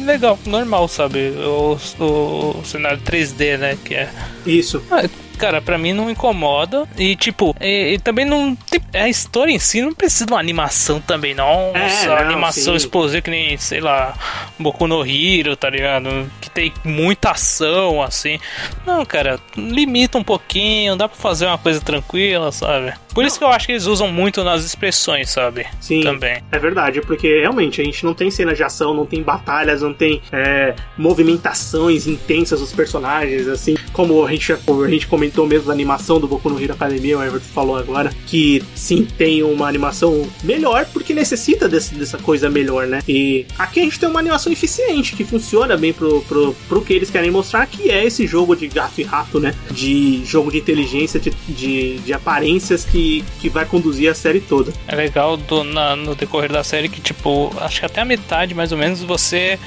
[0.04, 4.10] legal, normal, sabe, o, o, o cenário 3D, né, que é...
[4.44, 4.82] Isso.
[4.90, 5.08] É,
[5.42, 6.88] cara, para mim não incomoda.
[6.96, 8.54] E, tipo, e, e também não.
[8.54, 11.72] Tem, a história em si não precisa de uma animação também, não.
[11.74, 12.76] É, não, animação sim.
[12.76, 14.14] explosiva que nem, sei lá,
[14.58, 16.30] Boku no Hero, tá ligado?
[16.40, 18.38] Que tem muita ação, assim.
[18.86, 22.94] Não, cara, limita um pouquinho, dá pra fazer uma coisa tranquila, sabe?
[23.14, 25.66] Por isso que eu acho que eles usam muito nas expressões, sabe?
[25.80, 26.00] Sim.
[26.00, 26.42] Também.
[26.50, 29.92] É verdade, porque realmente a gente não tem cena de ação, não tem batalhas, não
[29.92, 35.72] tem é, movimentações intensas dos personagens, assim, como a gente, a gente comentou mesmo da
[35.72, 40.26] animação do Boku no Hero Academia, o Everton falou agora, que sim, tem uma animação
[40.42, 43.00] melhor porque necessita desse, dessa coisa melhor, né?
[43.06, 46.92] E aqui a gente tem uma animação eficiente, que funciona bem pro, pro, pro que
[46.94, 49.54] eles querem mostrar, que é esse jogo de gato e rato, né?
[49.70, 53.01] De jogo de inteligência, de, de, de aparências que
[53.40, 54.72] que, vai conduzir a série toda.
[54.86, 58.54] É legal do, na, no decorrer da série que, tipo, acho que até a metade,
[58.54, 59.58] mais ou menos, você.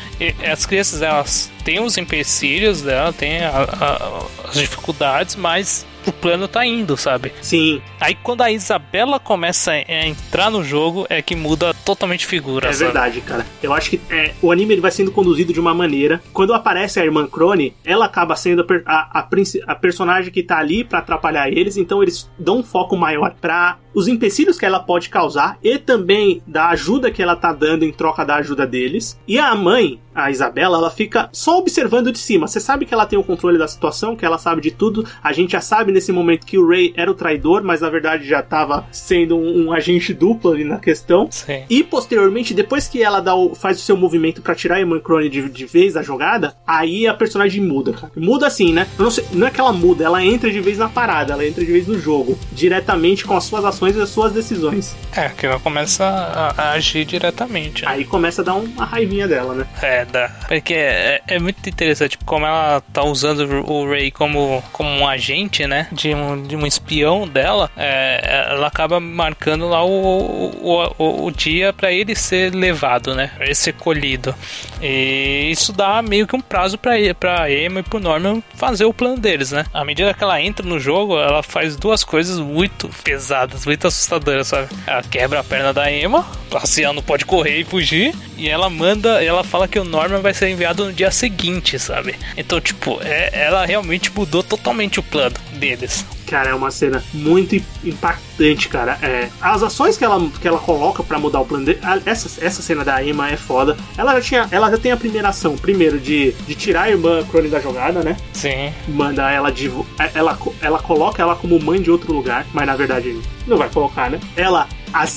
[0.51, 6.47] As crianças, elas têm os empecilhos dela, tem a, a, as dificuldades, mas o plano
[6.47, 7.33] tá indo, sabe?
[7.41, 7.81] Sim.
[7.99, 12.69] Aí quando a Isabela começa a entrar no jogo, é que muda totalmente figura.
[12.69, 12.85] É sabe?
[12.85, 13.45] verdade, cara.
[13.61, 16.21] Eu acho que é, o anime ele vai sendo conduzido de uma maneira.
[16.33, 19.27] Quando aparece a irmã Crone, ela acaba sendo a, a, a,
[19.67, 23.77] a personagem que tá ali para atrapalhar eles, então eles dão um foco maior pra
[23.95, 27.91] os empecilhos que ela pode causar e também da ajuda que ela tá dando em
[27.91, 29.17] troca da ajuda deles.
[29.25, 32.47] E a mãe, a Isabela, ela fica só observando de cima.
[32.47, 35.05] Você sabe que ela tem o controle da situação, que ela sabe de tudo.
[35.23, 38.27] A gente já sabe nesse momento que o Ray era o traidor, mas na verdade
[38.27, 41.27] já estava sendo um, um, agente duplo ali na questão.
[41.31, 41.63] Sim.
[41.69, 44.99] E posteriormente, depois que ela dá o, faz o seu movimento para tirar a Eman
[44.99, 48.11] Crone de, de, vez da jogada, aí a personagem muda, cara.
[48.15, 48.87] Muda assim, né?
[48.99, 51.63] Não, sei, não é que ela muda, ela entra de vez na parada, ela entra
[51.63, 54.95] de vez no jogo, diretamente com as suas ações e as suas decisões.
[55.15, 57.83] É, que ela começa a, a agir diretamente.
[57.83, 57.91] Né?
[57.91, 59.67] Aí começa a dar uma raivinha dela, né?
[59.81, 60.29] É, dá.
[60.47, 65.67] Porque é, é muito interessante como ela tá usando o Ray como, como um agente,
[65.67, 65.87] né?
[65.91, 71.31] De um, de um espião dela, é, ela acaba marcando lá o, o, o, o
[71.31, 73.31] dia para ele ser levado, né?
[73.35, 74.33] Pra ele ser colhido.
[74.81, 78.93] E isso dá meio que um prazo pra, pra Emma e pro Norman fazer o
[78.93, 79.65] plano deles, né?
[79.73, 84.47] À medida que ela entra no jogo, ela faz duas coisas muito pesadas, muito assustadoras,
[84.47, 84.69] sabe?
[84.85, 88.69] Ela quebra a perna da Emma, assim ela não pode correr e fugir, e ela
[88.69, 92.15] manda, ela fala que o Norman vai ser enviado no dia seguinte, sabe?
[92.37, 96.05] Então, tipo, é, ela realmente mudou totalmente o plano deles.
[96.27, 98.97] Cara, é uma cena muito impactante, cara.
[99.01, 101.79] É, as ações que ela, que ela coloca para mudar o plano dele.
[102.05, 103.77] Essa, essa cena da Emma é foda.
[103.97, 104.47] Ela já tinha.
[104.51, 108.01] Ela já tem a primeira ação, primeiro, de, de tirar a irmã Crone da jogada,
[108.01, 108.17] né?
[108.33, 108.73] Sim.
[108.87, 109.71] Manda ela de.
[110.13, 114.09] Ela, ela coloca ela como mãe de outro lugar, mas na verdade não vai colocar,
[114.09, 114.19] né?
[114.35, 114.67] Ela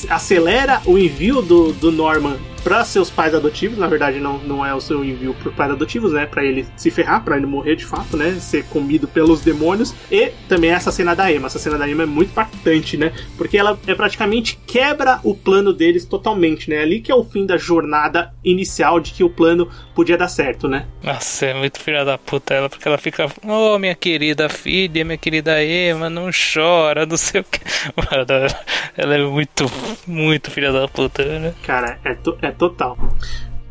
[0.08, 3.78] acelera o envio do, do Norman para seus pais adotivos.
[3.78, 6.26] Na verdade, não, não é o seu envio para pais adotivos, né?
[6.26, 8.32] Para ele se ferrar, para ele morrer de fato, né?
[8.40, 9.94] Ser comido pelos demônios.
[10.10, 11.46] E também essa cena da Emma.
[11.46, 13.12] Essa cena da Emma é muito impactante, né?
[13.36, 16.80] Porque ela é praticamente quebra o plano deles totalmente, né?
[16.80, 20.68] Ali que é o fim da jornada inicial de que o plano podia dar certo,
[20.68, 20.86] né?
[21.02, 25.18] Nossa, é muito filha da puta ela, porque ela fica, oh, minha querida filha, minha
[25.18, 27.60] querida Emma, não chora, não sei o que.
[28.96, 29.70] ela é muito,
[30.06, 31.54] muito filha da puta, né?
[31.62, 32.96] Cara, é, to, é total.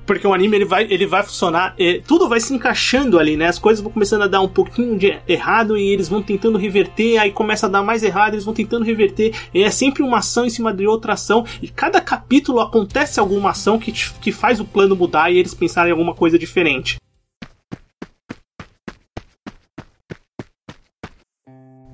[0.05, 3.47] Porque o anime ele vai, ele vai funcionar, é, tudo vai se encaixando ali, né?
[3.47, 7.17] As coisas vão começando a dar um pouquinho de errado e eles vão tentando reverter,
[7.17, 10.45] aí começa a dar mais errado, eles vão tentando reverter, e é sempre uma ação
[10.45, 14.65] em cima de outra ação, e cada capítulo acontece alguma ação que, que faz o
[14.65, 16.95] plano mudar e eles pensarem em alguma coisa diferente.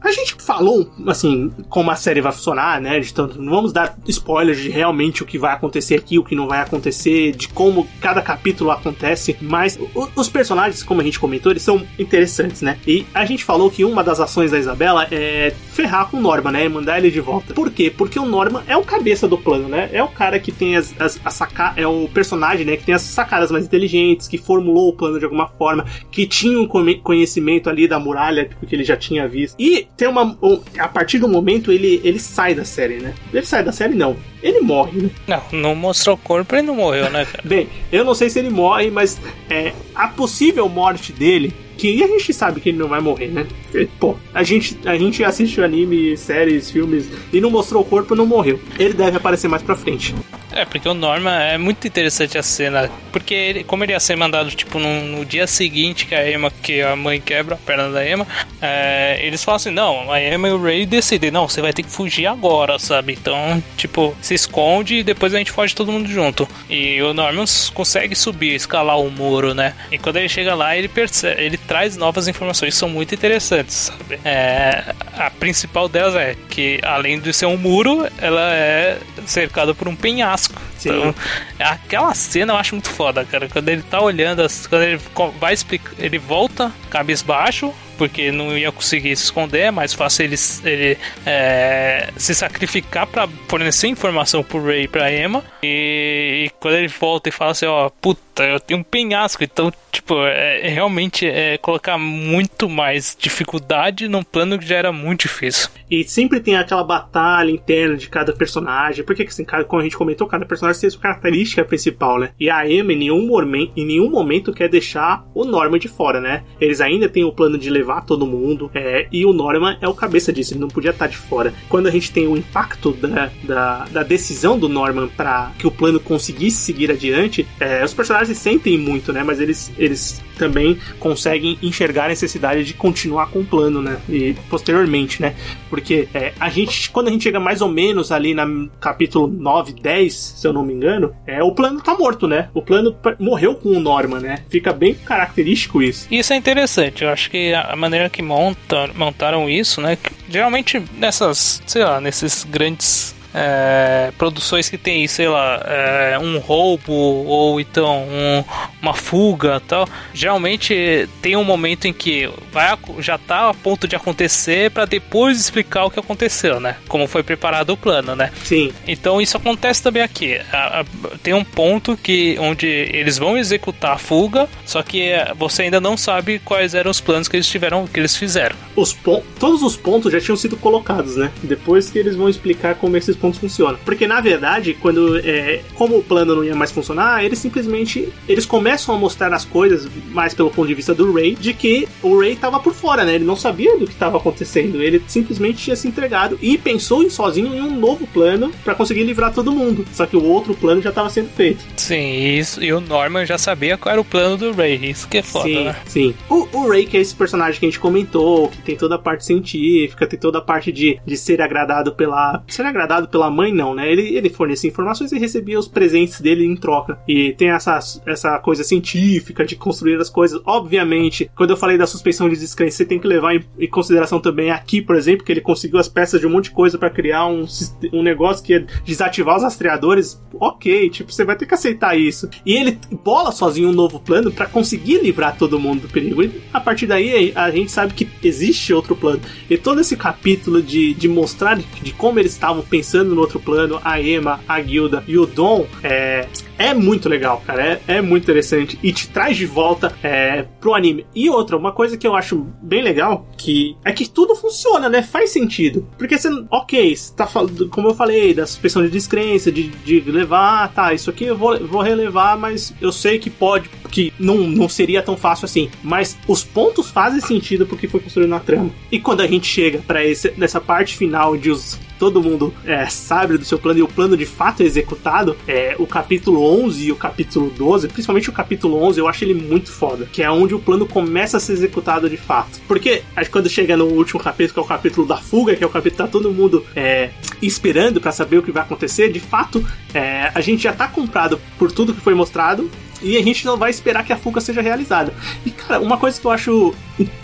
[0.04, 3.00] A gente falou, assim, como a série vai funcionar, né?
[3.00, 6.36] De tanto, não vamos dar spoilers de realmente o que vai acontecer aqui, o que
[6.36, 9.80] não vai acontecer, de como cada capítulo acontece, mas
[10.16, 12.78] os personagens, como a gente comentou, eles são interessantes, né?
[12.86, 16.52] E a gente falou que uma das ações da Isabela é ferrar com o Norma,
[16.52, 16.66] né?
[16.66, 17.54] E mandar ele de volta.
[17.54, 17.90] Por quê?
[17.96, 19.90] Porque o Norma é o cabeça do plano, né?
[19.94, 22.76] É o cara que tem as, as, as sacadas, é o personagem, né?
[22.76, 26.60] Que tem as sacadas mais inteligentes, que formulou o plano de alguma forma, que tinha
[26.60, 29.56] um conhecimento ali da muralha, porque ele já tinha visto.
[29.58, 30.38] E tem uma.
[30.42, 33.14] Um, a partir do momento ele, ele sai da série, né?
[33.32, 34.16] Ele sai da série, não.
[34.42, 35.10] Ele morre, né?
[35.28, 37.44] Não, não mostrou o corpo, ele não morreu, né, cara?
[37.44, 42.08] Bem, eu não sei se ele morre, mas é, a possível morte dele que a
[42.08, 43.46] gente sabe que ele não vai morrer, né?
[44.00, 48.26] Pô, a gente, a gente assiste anime, séries, filmes e não mostrou o corpo, não
[48.26, 48.60] morreu.
[48.78, 50.14] Ele deve aparecer mais pra frente.
[50.56, 52.90] É, porque o Norma é muito interessante a cena.
[53.12, 56.52] Porque ele, como ele ia ser mandado, tipo, no, no dia seguinte que a Emma,
[56.52, 58.28] que a mãe quebra a perna da Emma,
[58.62, 61.82] é, eles falam assim: não, a Emma e o Ray decidem, não, você vai ter
[61.84, 63.14] que fugir agora, sabe?
[63.14, 66.48] Então, tipo, se esconde e depois a gente foge todo mundo junto.
[66.70, 69.74] E o Norman consegue subir, escalar o muro, né?
[69.92, 73.76] E quando ele chega lá, ele percebe, ele traz novas informações que são muito interessantes,
[73.76, 74.20] sabe?
[74.24, 79.88] É, a principal delas é que, além de ser um muro, ela é cercada por
[79.88, 80.62] um penhasco.
[80.90, 81.16] Então,
[81.60, 83.48] aquela cena eu acho muito foda, cara.
[83.48, 85.00] Quando ele tá olhando, quando ele
[85.40, 90.36] vai explicar, ele volta cabisbaixo, porque não ia conseguir se esconder, é mais fácil ele,
[90.64, 95.44] ele é, se sacrificar para fornecer informação pro Ray e pra Emma.
[95.64, 99.72] E, e, quando ele volta e fala assim, ó, puta, eu tenho um penhasco, então,
[99.92, 105.22] tipo, é, é, realmente é colocar muito mais dificuldade num plano que já era muito
[105.22, 105.70] difícil.
[105.90, 110.28] E sempre tem aquela batalha interna de cada personagem, porque assim, como a gente comentou,
[110.28, 112.32] cada personagem tem sua característica principal, né?
[112.40, 116.20] E a Emma em nenhum, momento, em nenhum momento quer deixar o Norman de fora,
[116.20, 116.44] né?
[116.60, 119.94] Eles ainda têm o plano de levar todo mundo, é, e o Norman é o
[119.94, 121.54] cabeça disso, ele não podia estar de fora.
[121.70, 125.72] Quando a gente tem o impacto da, da, da decisão do Norman para que o
[125.72, 129.24] plano conseguisse seguir adiante, é, os personagens personagens se sentem muito, né?
[129.24, 133.98] Mas eles, eles também conseguem enxergar a necessidade de continuar com o plano, né?
[134.10, 135.36] E posteriormente, né?
[135.70, 139.74] Porque é, a gente, quando a gente chega mais ou menos ali no capítulo 9,
[139.74, 142.50] 10, se eu não me engano, é, o plano tá morto, né?
[142.54, 144.44] O plano morreu com o Norman, né?
[144.50, 146.08] Fica bem característico isso.
[146.12, 149.98] Isso é interessante, eu acho que a maneira que montam, montaram isso, né?
[150.30, 156.94] Geralmente nessas, sei lá, nesses grandes é, produções que tem, sei lá, é, um roubo
[156.94, 158.44] ou então um,
[158.82, 163.96] uma fuga tal, geralmente tem um momento em que vai, já tá a ponto de
[163.96, 166.76] acontecer para depois explicar o que aconteceu, né?
[166.88, 168.32] Como foi preparado o plano, né?
[168.44, 168.72] Sim.
[168.88, 170.40] Então isso acontece também aqui.
[170.52, 170.86] A, a,
[171.22, 175.98] tem um ponto que onde eles vão executar a fuga, só que você ainda não
[175.98, 178.56] sabe quais eram os planos que eles tiveram, que eles fizeram.
[178.76, 178.94] Os
[179.40, 181.32] todos os pontos já tinham sido colocados, né?
[181.42, 183.80] Depois que eles vão explicar como esses pontos funcionam.
[183.86, 188.46] Porque na verdade, quando é, como o plano não ia mais funcionar, eles simplesmente eles
[188.46, 192.20] começam a mostrar as coisas mais pelo ponto de vista do Ray, de que o
[192.20, 193.16] Ray estava por fora, né?
[193.16, 194.84] Ele não sabia do que estava acontecendo.
[194.84, 199.04] Ele simplesmente tinha se entregado e pensou em sozinho em um novo plano para conseguir
[199.04, 199.86] livrar todo mundo.
[199.94, 201.64] Só que o outro plano já estava sendo feito.
[201.78, 202.62] Sim, isso.
[202.62, 204.74] E o Norman já sabia qual era o plano do Ray.
[204.90, 205.76] Isso que é foda, sim, né?
[205.86, 206.14] Sim.
[206.30, 209.00] O, o Ray, que é esse personagem que a gente comentou, que tem toda a
[209.00, 212.44] parte científica, tem toda a parte de, de ser agradado pela.
[212.48, 213.92] ser agradado pela mãe, não, né?
[213.92, 216.98] Ele, ele fornecia informações e recebia os presentes dele em troca.
[217.08, 220.42] E tem essa, essa coisa científica de construir as coisas.
[220.44, 224.20] Obviamente, quando eu falei da suspensão de descrença, você tem que levar em, em consideração
[224.20, 226.90] também aqui, por exemplo, que ele conseguiu as peças de um monte de coisa para
[226.90, 227.46] criar um,
[227.94, 230.20] um negócio que é desativar os rastreadores.
[230.34, 232.28] Ok, tipo, você vai ter que aceitar isso.
[232.44, 236.24] E ele bola sozinho um novo plano para conseguir livrar todo mundo do perigo.
[236.24, 239.22] E a partir daí, a gente sabe que existe outro plano.
[239.48, 243.80] E todo esse capítulo de, de mostrar de como eles estavam pensando no outro plano,
[243.84, 247.82] a Emma, a Guilda e o Dom, é, é muito legal, cara.
[247.88, 251.06] É, é muito interessante e te traz de volta é, pro anime.
[251.14, 255.02] E outra, uma coisa que eu acho bem legal que é que tudo funciona, né?
[255.02, 255.88] Faz sentido.
[255.98, 260.00] Porque você, ok, você tá falando, como eu falei, da suspensão de descrença, de, de
[260.10, 264.38] levar, tá, isso aqui eu vou, vou relevar, mas eu sei que pode, que não,
[264.38, 265.70] não seria tão fácil assim.
[265.84, 268.70] Mas os pontos fazem sentido porque foi construído na trama.
[268.92, 273.38] E quando a gente chega para essa parte final de os todo mundo é, sabe
[273.38, 276.92] do seu plano e o plano de fato é executado, é, o capítulo 11 e
[276.92, 280.54] o capítulo 12, principalmente o capítulo 11, eu acho ele muito foda, que é onde
[280.54, 282.60] o plano começa a ser executado de fato.
[282.68, 285.64] Porque acho que quando chega no último capítulo, que é o capítulo da fuga, que
[285.64, 287.12] é o capítulo que tá todo mundo é,
[287.42, 291.40] esperando para saber o que vai acontecer, de fato, é, a gente já tá comprado
[291.58, 292.70] por tudo que foi mostrado
[293.04, 295.14] e a gente não vai esperar que a fuga seja realizada.
[295.46, 296.74] E, cara, uma coisa que eu acho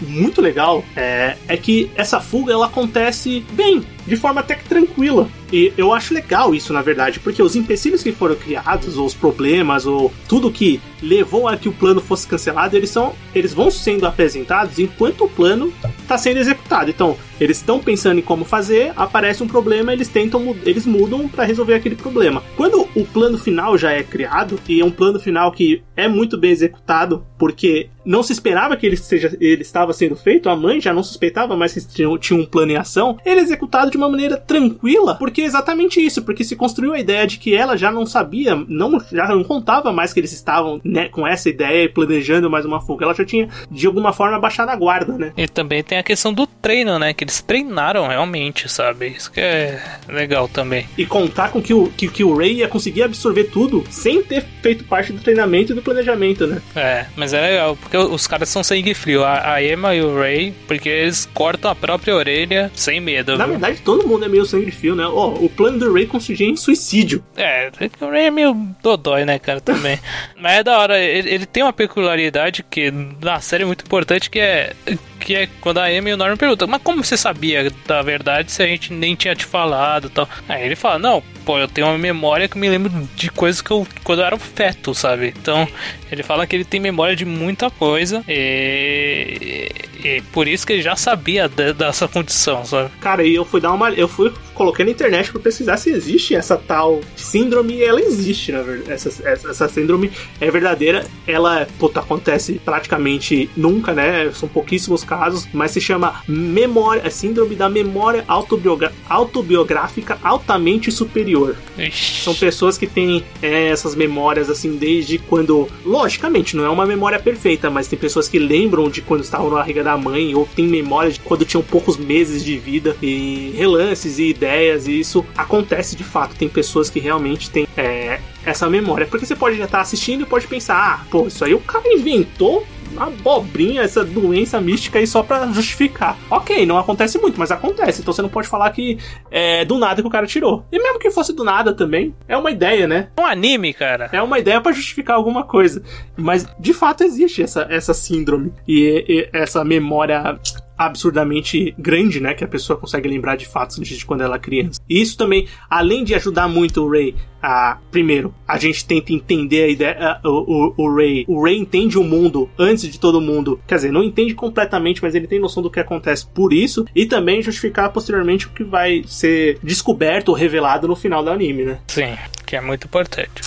[0.01, 5.29] muito legal é, é que essa fuga ela acontece bem, de forma até que tranquila.
[5.51, 9.13] E eu acho legal isso, na verdade, porque os empecilhos que foram criados, ou os
[9.13, 13.71] problemas, ou tudo que levou a que o plano fosse cancelado, eles são, eles vão
[13.71, 16.89] sendo apresentados enquanto o plano está sendo executado.
[16.89, 21.43] Então, eles estão pensando em como fazer, aparece um problema, eles tentam, eles mudam para
[21.43, 22.43] resolver aquele problema.
[22.55, 26.37] Quando o plano final já é criado e é um plano final que é muito
[26.37, 30.81] bem executado, porque não se esperava que ele, seja, ele estava sendo feito, a mãe
[30.81, 33.97] já não suspeitava mais que tinha, tinha um plano em ação, ele é executado de
[33.97, 37.77] uma maneira tranquila, porque é exatamente isso, porque se construiu a ideia de que ela
[37.77, 41.83] já não sabia, não, já não contava mais que eles estavam né, com essa ideia
[41.83, 45.33] e planejando mais uma fuga, ela já tinha de alguma forma baixado a guarda, né?
[45.37, 47.13] E também tem a questão do treino, né?
[47.13, 49.07] Que eles treinaram realmente, sabe?
[49.09, 50.87] Isso que é legal também.
[50.97, 54.43] E contar com que o, que, que o Ray ia conseguir absorver tudo sem ter
[54.61, 56.61] feito parte do treinamento e do planejamento, né?
[56.75, 60.19] É, mas é legal, porque os caras são sangue frio, a, a Emma e o
[60.19, 63.37] Ray, porque eles cortam a própria orelha sem medo.
[63.37, 63.53] Na viu?
[63.53, 65.05] verdade, todo mundo é meio sangue frio, né?
[65.05, 67.23] Ó, oh, o plano do Ray consistia em suicídio.
[67.37, 67.69] É,
[68.01, 69.99] o Ray é meio dodói, né, cara, também.
[70.35, 74.29] mas é da hora, ele, ele tem uma peculiaridade que na série é muito importante,
[74.29, 74.73] que é
[75.19, 78.51] que é quando a Amy e o Norman perguntam, mas como você sabia da verdade
[78.51, 80.27] se a gente nem tinha te falado tal?
[80.47, 83.71] Aí ele fala, não, pô, eu tenho uma memória que me lembro de coisas que
[83.71, 85.33] eu, quando eu era um feto, sabe?
[85.39, 85.67] Então,
[86.11, 89.69] ele fala que ele tem memória de muita coisa e,
[90.03, 92.89] e por isso que ele já sabia de, dessa condição, sabe?
[93.01, 93.89] Cara, e eu fui dar uma.
[93.91, 98.51] Eu fui coloquei na internet para pesquisar se existe essa tal síndrome e ela existe,
[98.51, 98.91] na verdade.
[98.91, 101.05] Essa, essa, essa síndrome é verdadeira.
[101.25, 104.29] Ela, puta, acontece praticamente nunca, né?
[104.33, 111.55] São pouquíssimos casos, mas se chama memória, é síndrome da memória autobiogra autobiográfica altamente superior.
[111.77, 112.21] Ixi.
[112.21, 117.17] São pessoas que têm é, essas memórias assim desde quando, logicamente, não é uma memória
[117.17, 120.67] perfeita, mas tem pessoas que lembram de quando estavam na barriga da mãe ou tem
[120.67, 124.48] memória de quando tinham poucos meses de vida e relances e ideias
[124.87, 126.35] e isso acontece de fato.
[126.35, 129.05] Tem pessoas que realmente têm é, essa memória.
[129.05, 131.87] Porque você pode já estar assistindo e pode pensar, ah, pô, isso aí o cara
[131.87, 136.17] inventou uma abobrinha, essa doença mística aí só pra justificar.
[136.29, 138.01] Ok, não acontece muito, mas acontece.
[138.01, 138.97] Então você não pode falar que
[139.31, 140.65] é do nada que o cara tirou.
[140.71, 143.09] E mesmo que fosse do nada também, é uma ideia, né?
[143.19, 144.09] Um anime, cara.
[144.11, 145.83] É uma ideia para justificar alguma coisa.
[146.17, 150.39] Mas de fato existe essa, essa síndrome e, e essa memória
[150.79, 152.33] absurdamente grande, né?
[152.33, 154.79] Que a pessoa consegue lembrar de fatos de quando ela é criança.
[154.89, 157.13] E isso também, além de ajudar muito o Ray
[157.43, 157.77] a.
[157.91, 160.21] Primeiro, a gente tenta entender a ideia.
[160.23, 161.25] o, o, o Ray.
[161.27, 163.59] O Ray entende o mundo antes de todo mundo.
[163.67, 166.85] Quer dizer, não entende completamente, mas ele tem noção do que acontece por isso.
[166.95, 171.65] E também justificar posteriormente o que vai ser descoberto ou revelado no final do anime,
[171.65, 171.79] né?
[171.87, 173.41] Sim, que é muito importante.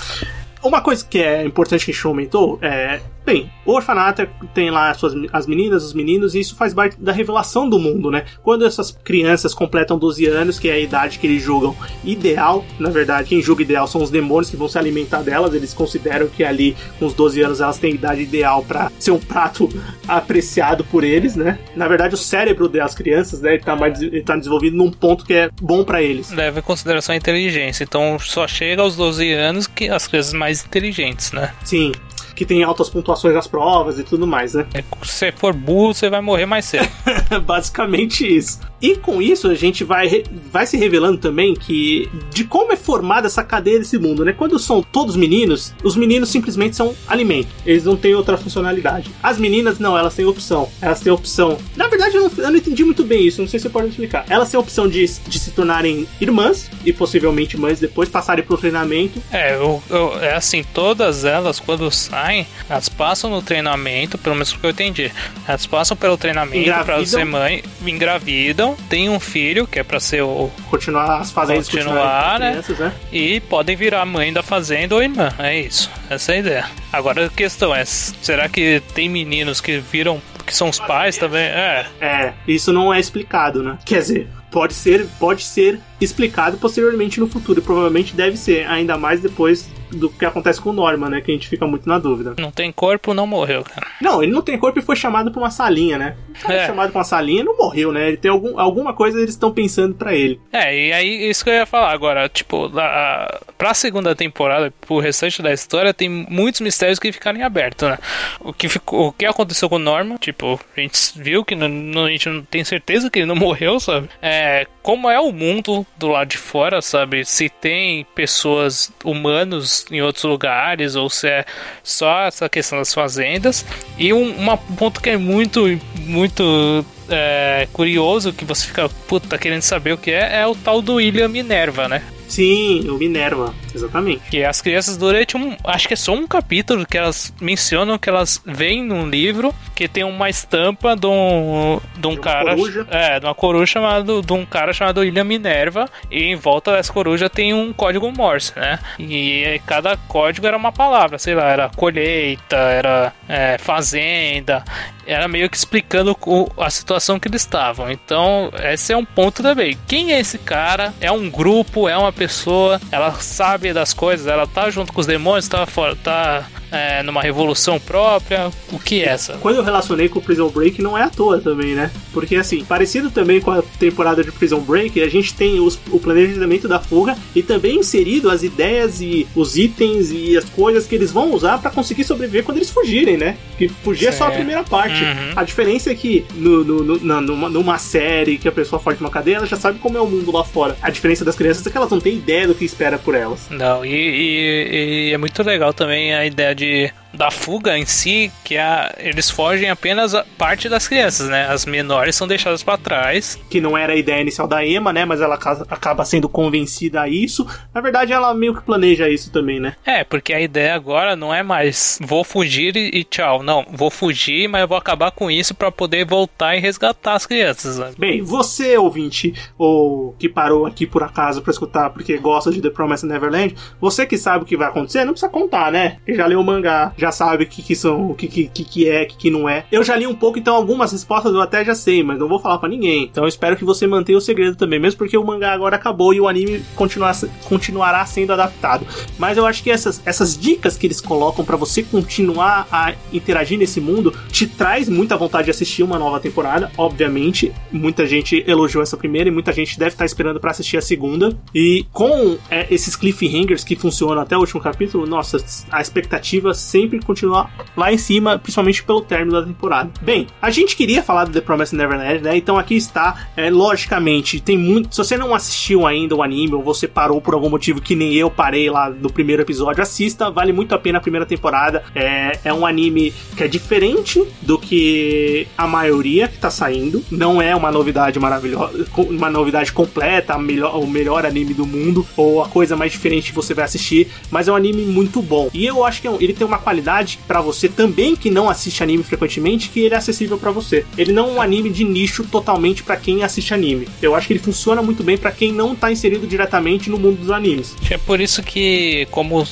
[0.62, 3.00] Uma coisa que é importante que a gente comentou é
[3.32, 7.12] Bem, o orfanato tem lá suas, as meninas, os meninos, e isso faz parte da
[7.12, 8.26] revelação do mundo, né?
[8.42, 11.74] Quando essas crianças completam 12 anos, que é a idade que eles julgam
[12.04, 15.72] ideal, na verdade, quem julga ideal são os demônios que vão se alimentar delas, eles
[15.72, 19.66] consideram que ali, com os 12 anos, elas têm idade ideal para ser um prato
[20.06, 21.58] apreciado por eles, né?
[21.74, 25.24] Na verdade, o cérebro das crianças, né, ele tá, mais, ele tá desenvolvido num ponto
[25.24, 26.30] que é bom para eles.
[26.30, 30.62] Leva em consideração a inteligência, então só chega aos 12 anos que as crianças mais
[30.62, 31.54] inteligentes, né?
[31.64, 31.92] Sim,
[32.34, 34.66] que tem altas pontuações nas provas e tudo mais, né?
[34.74, 36.88] Se você for burro, você vai morrer mais cedo.
[37.44, 38.60] Basicamente isso.
[38.80, 43.28] E com isso a gente vai, vai se revelando também que de como é formada
[43.28, 44.32] essa cadeia desse mundo, né?
[44.32, 47.48] Quando são todos meninos, os meninos simplesmente são alimento.
[47.64, 49.10] Eles não têm outra funcionalidade.
[49.22, 50.68] As meninas não, elas têm opção.
[50.80, 51.58] Elas têm opção.
[51.76, 53.84] Na verdade, eu não, eu não entendi muito bem isso, não sei se você pode
[53.84, 54.24] me explicar.
[54.28, 58.56] Elas têm a opção de, de se tornarem irmãs e possivelmente mães depois, passarem pro
[58.58, 59.22] treinamento.
[59.30, 62.21] É, eu, eu, é assim, todas elas, quando saem,
[62.68, 65.12] elas passam no treinamento, pelo menos que eu entendi.
[65.46, 70.22] Elas passam pelo treinamento para ser mãe, engravidam tem um filho, que é pra ser
[70.22, 70.50] o.
[70.70, 72.50] Continuar as fazendas continuar, né?
[72.50, 72.92] Crianças, né?
[73.10, 75.32] E podem virar mãe da fazenda ou irmã.
[75.38, 75.90] É isso.
[76.10, 76.70] Essa é a ideia.
[76.92, 80.20] Agora a questão é: será que tem meninos que viram.
[80.46, 81.44] que são os pais também?
[81.44, 81.86] É.
[82.00, 83.78] É, isso não é explicado, né?
[83.84, 87.60] Quer dizer, pode ser, pode ser explicado posteriormente no futuro.
[87.60, 91.20] E provavelmente deve ser, ainda mais depois do que acontece com o Norman, né?
[91.20, 92.34] Que a gente fica muito na dúvida.
[92.38, 93.86] Não tem corpo, não morreu, cara.
[94.00, 96.16] Não, ele não tem corpo e foi chamado pra uma salinha, né?
[96.52, 96.66] É.
[96.66, 98.08] chamado pra uma salinha não morreu, né?
[98.08, 100.40] Ele tem algum, alguma coisa eles estão pensando para ele.
[100.52, 104.98] É, e aí isso que eu ia falar agora, tipo, a, pra segunda temporada, pro
[104.98, 107.98] restante da história, tem muitos mistérios que ficarem abertos, né?
[108.40, 112.04] O que, ficou, o que aconteceu com o Norman, tipo, a gente viu que não,
[112.04, 114.08] a gente não tem certeza que ele não morreu, sabe?
[114.20, 117.24] É, como é o mundo do lado de fora, sabe?
[117.24, 121.44] Se tem pessoas humanos em outros lugares ou se é
[121.82, 123.64] só essa questão das fazendas.
[123.98, 129.62] E um uma, ponto que é muito, muito é, curioso, que você fica puta querendo
[129.62, 132.02] saber o que é, é o tal do Ilha Minerva, né?
[132.32, 134.22] Sim, o Minerva, exatamente.
[134.30, 135.54] Que as crianças durante um.
[135.64, 139.88] Acho que é só um capítulo que elas mencionam que elas veem num livro que
[139.88, 142.54] tem uma estampa de um, de um cara.
[142.54, 142.86] Coruja.
[142.88, 144.22] É, de uma coruja chamado.
[144.22, 145.88] de um cara chamado William Minerva.
[146.08, 148.78] E em volta dessa coruja tem um código Morse, né?
[148.96, 154.64] E cada código era uma palavra, sei lá, era colheita, era é, fazenda.
[155.04, 156.16] Era meio que explicando
[156.56, 157.90] a situação que eles estavam.
[157.90, 159.76] Então, esse é um ponto também.
[159.88, 160.94] Quem é esse cara?
[161.00, 161.88] É um grupo?
[161.88, 165.96] É uma pessoa, ela sabe das coisas, ela tá junto com os demônios, tá fora,
[165.96, 168.50] tá é, numa revolução própria.
[168.72, 169.34] O que é essa?
[169.34, 171.90] Quando eu relacionei com o Prison Break, não é à toa também, né?
[172.12, 176.00] Porque assim, parecido também com a temporada de Prison Break, a gente tem os, o
[176.00, 180.94] planejamento da fuga e também inserido as ideias e os itens e as coisas que
[180.94, 183.36] eles vão usar para conseguir sobreviver quando eles fugirem, né?
[183.58, 185.02] Que fugir é só a primeira parte.
[185.02, 185.32] Uhum.
[185.36, 189.04] A diferença é que no, no, no, numa, numa série que a pessoa foge de
[189.04, 190.76] uma cadeia, ela já sabe como é o mundo lá fora.
[190.80, 193.48] A diferença das crianças é que elas não têm ideia do que espera por elas.
[193.50, 197.86] Não, e, e, e é muito legal também a ideia de de da fuga em
[197.86, 201.46] si, que a, eles fogem apenas a parte das crianças, né?
[201.48, 203.38] As menores são deixadas para trás.
[203.50, 205.04] Que não era a ideia inicial da Emma, né?
[205.04, 207.46] Mas ela acaba sendo convencida a isso.
[207.74, 209.74] Na verdade, ela meio que planeja isso também, né?
[209.84, 213.42] É, porque a ideia agora não é mais vou fugir e, e tchau.
[213.42, 217.26] Não, vou fugir, mas eu vou acabar com isso para poder voltar e resgatar as
[217.26, 217.78] crianças.
[217.78, 217.92] Né?
[217.98, 222.70] Bem, você, ouvinte, ou que parou aqui por acaso para escutar porque gosta de The
[222.70, 225.98] Promised Neverland, você que sabe o que vai acontecer, não precisa contar, né?
[226.04, 228.88] Que já leu o mangá, já sabe o que, que são, o que, que, que
[228.88, 229.64] é, o que, que não é.
[229.70, 232.38] Eu já li um pouco, então algumas respostas eu até já sei, mas não vou
[232.38, 233.04] falar para ninguém.
[233.04, 236.14] Então eu espero que você mantenha o segredo também, mesmo porque o mangá agora acabou
[236.14, 238.86] e o anime continuar, continuará sendo adaptado.
[239.18, 243.58] Mas eu acho que essas, essas dicas que eles colocam para você continuar a interagir
[243.58, 246.70] nesse mundo te traz muita vontade de assistir uma nova temporada.
[246.78, 250.82] Obviamente, muita gente elogiou essa primeira e muita gente deve estar esperando para assistir a
[250.82, 251.36] segunda.
[251.54, 256.91] E com é, esses cliffhangers que funcionam até o último capítulo, nossa, a expectativa sempre
[257.00, 259.90] continua lá em cima, principalmente pelo término da temporada.
[260.00, 262.36] Bem, a gente queria falar do The Promised Neverland, né?
[262.36, 264.94] Então aqui está, é, logicamente, tem muito.
[264.94, 268.14] Se você não assistiu ainda o anime ou você parou por algum motivo que nem
[268.14, 271.82] eu parei lá no primeiro episódio, assista, vale muito a pena a primeira temporada.
[271.94, 277.04] É, é um anime que é diferente do que a maioria que tá saindo.
[277.10, 282.42] Não é uma novidade maravilhosa, uma novidade completa, melhor, o melhor anime do mundo, ou
[282.42, 285.50] a coisa mais diferente que você vai assistir, mas é um anime muito bom.
[285.52, 286.81] E eu acho que é ele tem uma qualidade
[287.26, 290.84] para você também que não assiste anime frequentemente, que ele é acessível para você.
[290.96, 293.88] Ele não é um anime de nicho totalmente para quem assiste anime.
[294.00, 297.18] Eu acho que ele funciona muito bem para quem não tá inserido diretamente no mundo
[297.18, 297.74] dos animes.
[297.90, 299.46] É por isso que, como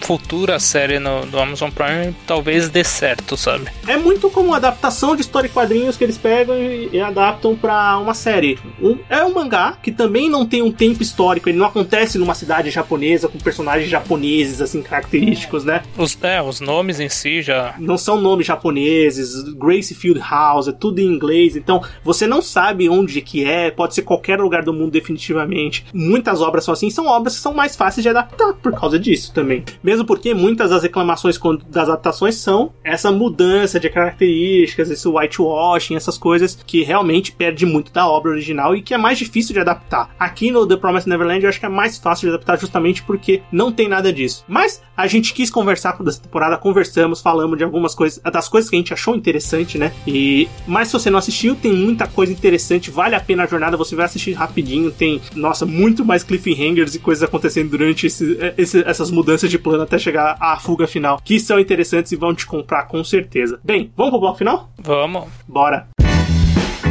[0.00, 3.66] futura série no, do Amazon Prime talvez dê certo, sabe?
[3.86, 7.98] É muito como adaptação de história e quadrinhos que eles pegam e, e adaptam para
[7.98, 8.58] uma série.
[8.80, 12.34] Um, é um mangá que também não tem um tempo histórico, ele não acontece numa
[12.34, 15.82] cidade japonesa com personagens japoneses assim característicos, né?
[15.96, 21.00] Os, é, os nomes em si já não são nomes japoneses, Gracefield House, é tudo
[21.00, 24.90] em inglês, então você não sabe onde que é, pode ser qualquer lugar do mundo
[24.90, 25.84] definitivamente.
[25.92, 29.32] Muitas obras são assim, são obras que são mais fáceis de adaptar por causa disso
[29.32, 29.64] também.
[29.82, 36.18] Mesmo porque muitas das reclamações das adaptações são essa mudança de características, esse whitewashing, essas
[36.18, 40.14] coisas que realmente perde muito da obra original e que é mais difícil de adaptar.
[40.18, 43.42] Aqui no The Promised Neverland eu acho que é mais fácil de adaptar justamente porque
[43.52, 44.44] não tem nada disso.
[44.48, 48.68] Mas a gente quis conversar com essa temporada, conversamos, falamos de algumas coisas, das coisas
[48.68, 49.92] que a gente achou interessante, né?
[50.06, 53.76] E mas se você não assistiu, tem muita coisa interessante, vale a pena a jornada,
[53.76, 58.82] você vai assistir rapidinho, tem, nossa, muito mais cliffhangers e coisas acontecendo durante esse, esse,
[58.82, 62.86] essas mudanças de até chegar à fuga final, que são interessantes e vão te comprar
[62.86, 63.60] com certeza.
[63.64, 64.70] Bem, vamos pro bloco final?
[64.78, 65.24] Vamos.
[65.46, 65.88] Bora.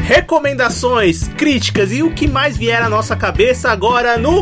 [0.03, 4.41] Recomendações, críticas e o que mais vier à nossa cabeça agora no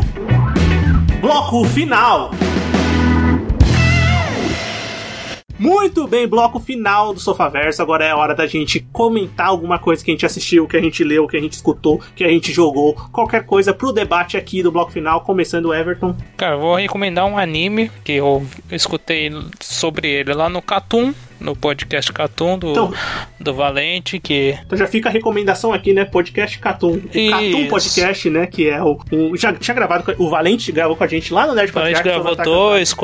[1.20, 2.30] bloco final.
[5.58, 7.80] Muito bem, bloco final do Sofaverso.
[7.80, 11.02] Agora é hora da gente comentar alguma coisa que a gente assistiu, que a gente
[11.02, 14.70] leu, que a gente escutou, que a gente jogou, qualquer coisa pro debate aqui do
[14.70, 16.14] bloco final, começando o Everton.
[16.36, 19.30] Cara, vou recomendar um anime que eu escutei
[19.60, 22.94] sobre ele lá no Catum, no podcast Catum do, então,
[23.38, 24.58] do Valente, que...
[24.64, 26.04] Então já fica a recomendação aqui, né?
[26.04, 27.00] Podcast Catum.
[27.00, 28.46] Catum Podcast, né?
[28.46, 28.98] Que é o...
[29.10, 30.14] o já tinha gravado...
[30.18, 32.00] O Valente gravou com a gente lá no Nerd Podcast.
[32.00, 32.94] O Valente gravou dois...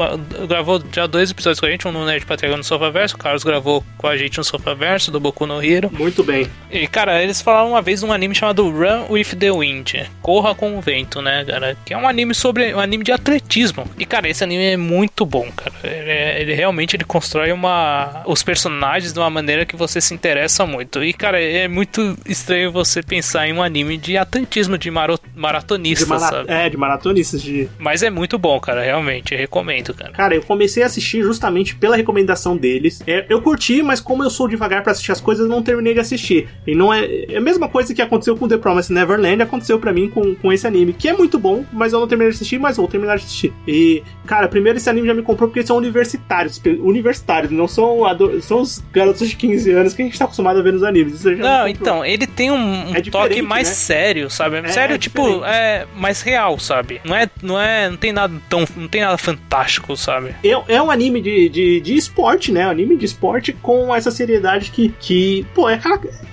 [0.49, 3.18] gravou já dois episódios com a gente, um no Nerd Patriarca no Sofa Verso, o
[3.18, 5.91] Carlos gravou com a gente no Sofa Verso, do Boku no Hero.
[5.93, 6.47] Muito bem.
[6.70, 9.95] E, cara, eles falaram uma vez de um anime chamado Run with the Wind.
[10.20, 11.76] Corra com o Vento, né, cara?
[11.85, 12.74] Que é um anime sobre...
[12.74, 13.85] um anime de atletismo.
[13.99, 15.72] E, cara, esse anime é muito bom, cara.
[15.85, 20.14] Ele, é, ele realmente ele constrói uma os personagens de uma maneira que você se
[20.14, 21.03] interessa muito.
[21.03, 26.09] E, cara, é muito estranho você pensar em um anime de atletismo, de maro maratonistas,
[26.09, 26.51] de sabe?
[26.51, 27.43] É, de maratonistas.
[27.43, 27.68] De...
[27.79, 29.33] Mas é muito bom, cara, realmente.
[29.33, 30.12] Eu recomendo, cara.
[30.12, 33.03] Cara, eu comecei a assistir justamente pela recomendação deles.
[33.07, 35.95] É, eu curti, mas como eu sou devagar para assistir as coisas, eu não terminei
[35.95, 36.49] de assistir.
[36.66, 39.93] E não é, é a mesma coisa que aconteceu com The Promised Neverland, aconteceu para
[39.93, 42.59] mim com, com esse anime, que é muito bom, mas eu não terminei de assistir,
[42.59, 43.53] mas vou terminar de assistir.
[43.66, 48.05] E, cara, primeiro esse anime já me comprou porque eles são universitários, universitários, não são
[48.41, 51.25] são os garotos de 15 anos que a gente tá acostumado a ver nos animes.
[51.25, 53.75] não, então, ele tem um, um é toque mais né?
[53.75, 54.59] sério, sabe?
[54.59, 57.01] É, sério, é tipo, é mais real, sabe?
[57.05, 60.35] Não é, não é, não tem nada tão, não tem nada fantástico, sabe?
[60.45, 62.67] É, é um anime de, de, de esporte, né?
[62.67, 65.81] Um anime de esporte com essa seriedade que, que pô, é,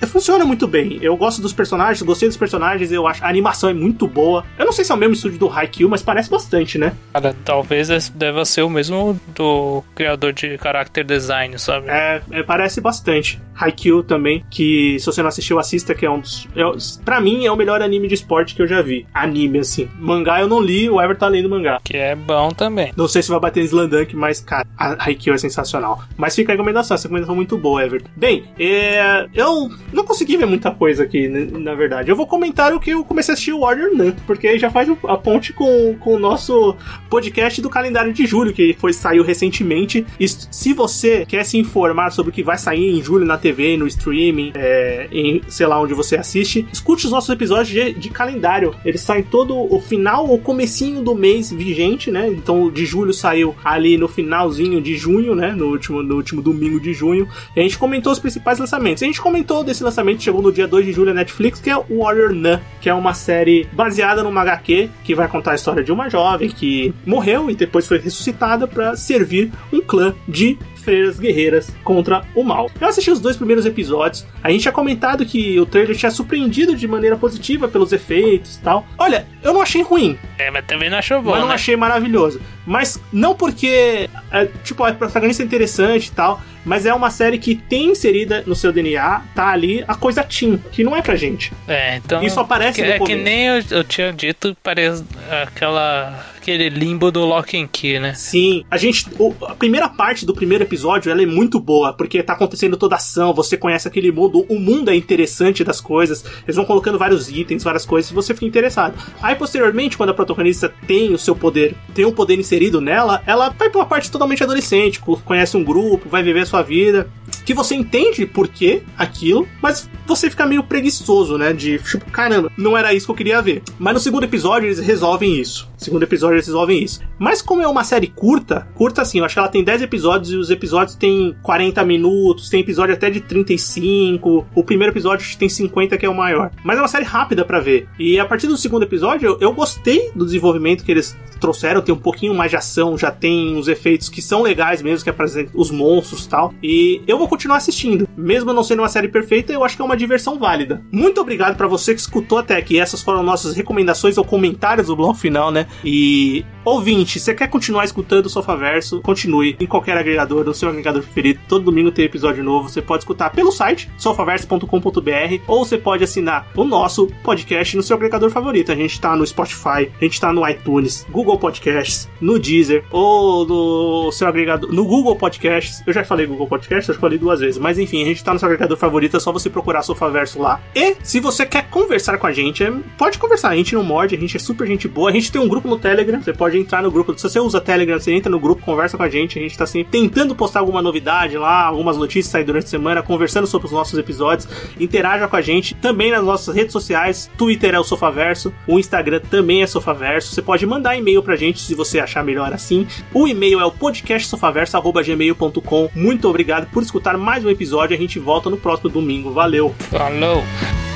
[0.00, 0.98] é, funciona muito bem.
[1.02, 4.44] Eu gosto dos personagens, gostei dos personagens, eu acho a animação é muito boa.
[4.58, 6.92] Eu não sei se é o mesmo estúdio do Haikyuu, mas parece bastante, né?
[7.12, 11.69] Cara, talvez deva ser o mesmo do criador de character design, sabe?
[11.86, 13.40] É, é, parece bastante.
[13.60, 16.48] Haikyuu também, que se você não assistiu, assista, que é um dos.
[16.56, 16.62] É,
[17.04, 19.06] pra mim, é o melhor anime de esporte que eu já vi.
[19.12, 19.88] Anime, assim.
[19.98, 21.78] Mangá eu não li, o Everton tá lendo mangá.
[21.84, 22.92] Que é bom também.
[22.96, 26.02] Não sei se vai bater em Slandunk, mas, cara, a Haikyuu é sensacional.
[26.16, 28.08] Mas fica a recomendação, essa recomendação é muito boa, Everton.
[28.16, 32.10] Bem, é, eu não consegui ver muita coisa aqui, né, na verdade.
[32.10, 34.70] Eu vou comentar o que eu comecei a assistir o Warrior Nun, porque aí já
[34.70, 36.74] faz a ponte com, com o nosso
[37.08, 40.06] podcast do calendário de julho, que foi saiu recentemente.
[40.18, 43.49] E se você quer se informar sobre o que vai sair em julho na TV,
[43.50, 46.66] TV, no streaming, é, em sei lá onde você assiste.
[46.72, 48.74] Escute os nossos episódios de, de calendário.
[48.84, 52.28] Eles saem todo o final ou comecinho do mês vigente, né?
[52.28, 55.52] Então de julho saiu ali no finalzinho de junho, né?
[55.52, 57.28] No último, no último domingo de junho.
[57.56, 59.02] E a gente comentou os principais lançamentos.
[59.02, 61.76] A gente comentou desse lançamento, chegou no dia 2 de julho na Netflix, que é
[61.76, 65.82] o Warrior Nun, que é uma série baseada numa HQ que vai contar a história
[65.82, 71.18] de uma jovem que morreu e depois foi ressuscitada para servir um clã de freiras
[71.18, 72.70] guerreiras contra o mal.
[72.80, 74.26] Eu assisti os dois primeiros episódios.
[74.42, 78.60] A gente tinha comentado que o trailer tinha surpreendido de maneira positiva pelos efeitos e
[78.60, 78.86] tal.
[78.98, 80.18] Olha, eu não achei ruim.
[80.38, 81.30] É, mas também não achou bom.
[81.30, 81.54] Mas não né?
[81.54, 82.40] achei maravilhoso.
[82.66, 87.38] Mas não porque, é, tipo, a protagonista é interessante e tal, mas é uma série
[87.38, 91.16] que tem inserida no seu DNA, tá ali a coisa Tim, que não é pra
[91.16, 91.52] gente.
[91.66, 92.22] É, então.
[92.22, 93.22] Isso aparece que, no É que começo.
[93.24, 95.04] nem eu, eu tinha dito, parece
[95.42, 96.29] aquela.
[96.50, 98.14] Aquele limbo do Lock and Key, né?
[98.14, 99.06] Sim, a gente.
[99.18, 102.94] o- a primeira parte do primeiro episódio ela é muito boa, porque tá acontecendo toda
[102.94, 106.98] a ação, você conhece aquele mundo, o mundo é interessante das coisas, eles vão colocando
[106.98, 108.94] vários itens, várias coisas, e você fica interessado.
[109.22, 113.50] Aí, posteriormente, quando a protagonista tem o seu poder, tem um poder inserido nela, ela
[113.50, 117.08] vai pra uma parte totalmente adolescente, co- conhece um grupo, vai viver a sua vida,
[117.44, 121.52] que você entende por que aquilo, mas você fica meio preguiçoso, né?
[121.52, 123.62] De tipo, caramba, não era isso que eu queria ver.
[123.78, 125.68] Mas no segundo episódio eles resolvem isso.
[125.76, 127.00] Segundo episódio eles resolvem isso.
[127.18, 130.32] Mas como é uma série curta, curta assim, eu acho que ela tem 10 episódios
[130.32, 134.46] e os episódios têm 40 minutos, tem episódio até de 35.
[134.54, 136.50] O primeiro episódio tem 50, que é o maior.
[136.64, 137.88] Mas é uma série rápida pra ver.
[137.98, 141.94] E a partir do segundo episódio, eu, eu gostei do desenvolvimento que eles trouxeram, tem
[141.94, 145.52] um pouquinho mais de ação, já tem uns efeitos que são legais mesmo, que apresentam
[145.54, 146.54] os monstros e tal.
[146.62, 148.08] E eu vou continuar assistindo.
[148.16, 150.82] Mesmo não sendo uma série perfeita, eu acho que é uma diversão válida.
[150.92, 152.78] Muito obrigado pra você que escutou até aqui.
[152.78, 155.66] Essas foram nossas recomendações ou comentários do bloco final, né?
[155.84, 159.00] E e ouvinte, você quer continuar escutando o Sofaverso?
[159.00, 161.40] Continue em qualquer agregador, no seu agregador preferido.
[161.48, 162.68] Todo domingo tem episódio novo.
[162.68, 167.96] Você pode escutar pelo site sofaverso.com.br ou você pode assinar o nosso podcast no seu
[167.96, 168.72] agregador favorito.
[168.72, 173.46] A gente tá no Spotify, a gente tá no iTunes, Google Podcasts, no Deezer ou
[173.46, 175.82] no seu agregador, no Google Podcasts.
[175.86, 178.32] Eu já falei Google Podcasts, eu já falei duas vezes, mas enfim, a gente tá
[178.32, 180.60] no seu agregador favorito, é só você procurar Sofaverso lá.
[180.74, 184.14] E se você quer conversar com a gente, é- pode conversar, a gente não morde,
[184.14, 185.10] a gente é super gente boa.
[185.10, 187.16] A gente tem um grupo no Telegram, você pode entrar no grupo.
[187.16, 189.66] Se você usa Telegram, você entra no grupo, conversa com a gente, a gente tá
[189.66, 193.72] sempre tentando postar alguma novidade lá, algumas notícias saem durante a semana, conversando sobre os
[193.72, 194.48] nossos episódios.
[194.78, 197.30] Interaja com a gente também nas nossas redes sociais.
[197.36, 200.34] Twitter é o Sofaverso, o Instagram também é Sofaverso.
[200.34, 202.86] Você pode mandar e-mail pra gente se você achar melhor assim.
[203.12, 205.90] O e-mail é o podcastsofaverso.gmail.com.
[205.94, 207.96] Muito obrigado por escutar mais um episódio.
[207.96, 209.32] A gente volta no próximo domingo.
[209.32, 209.74] Valeu!
[209.90, 210.89] Falou!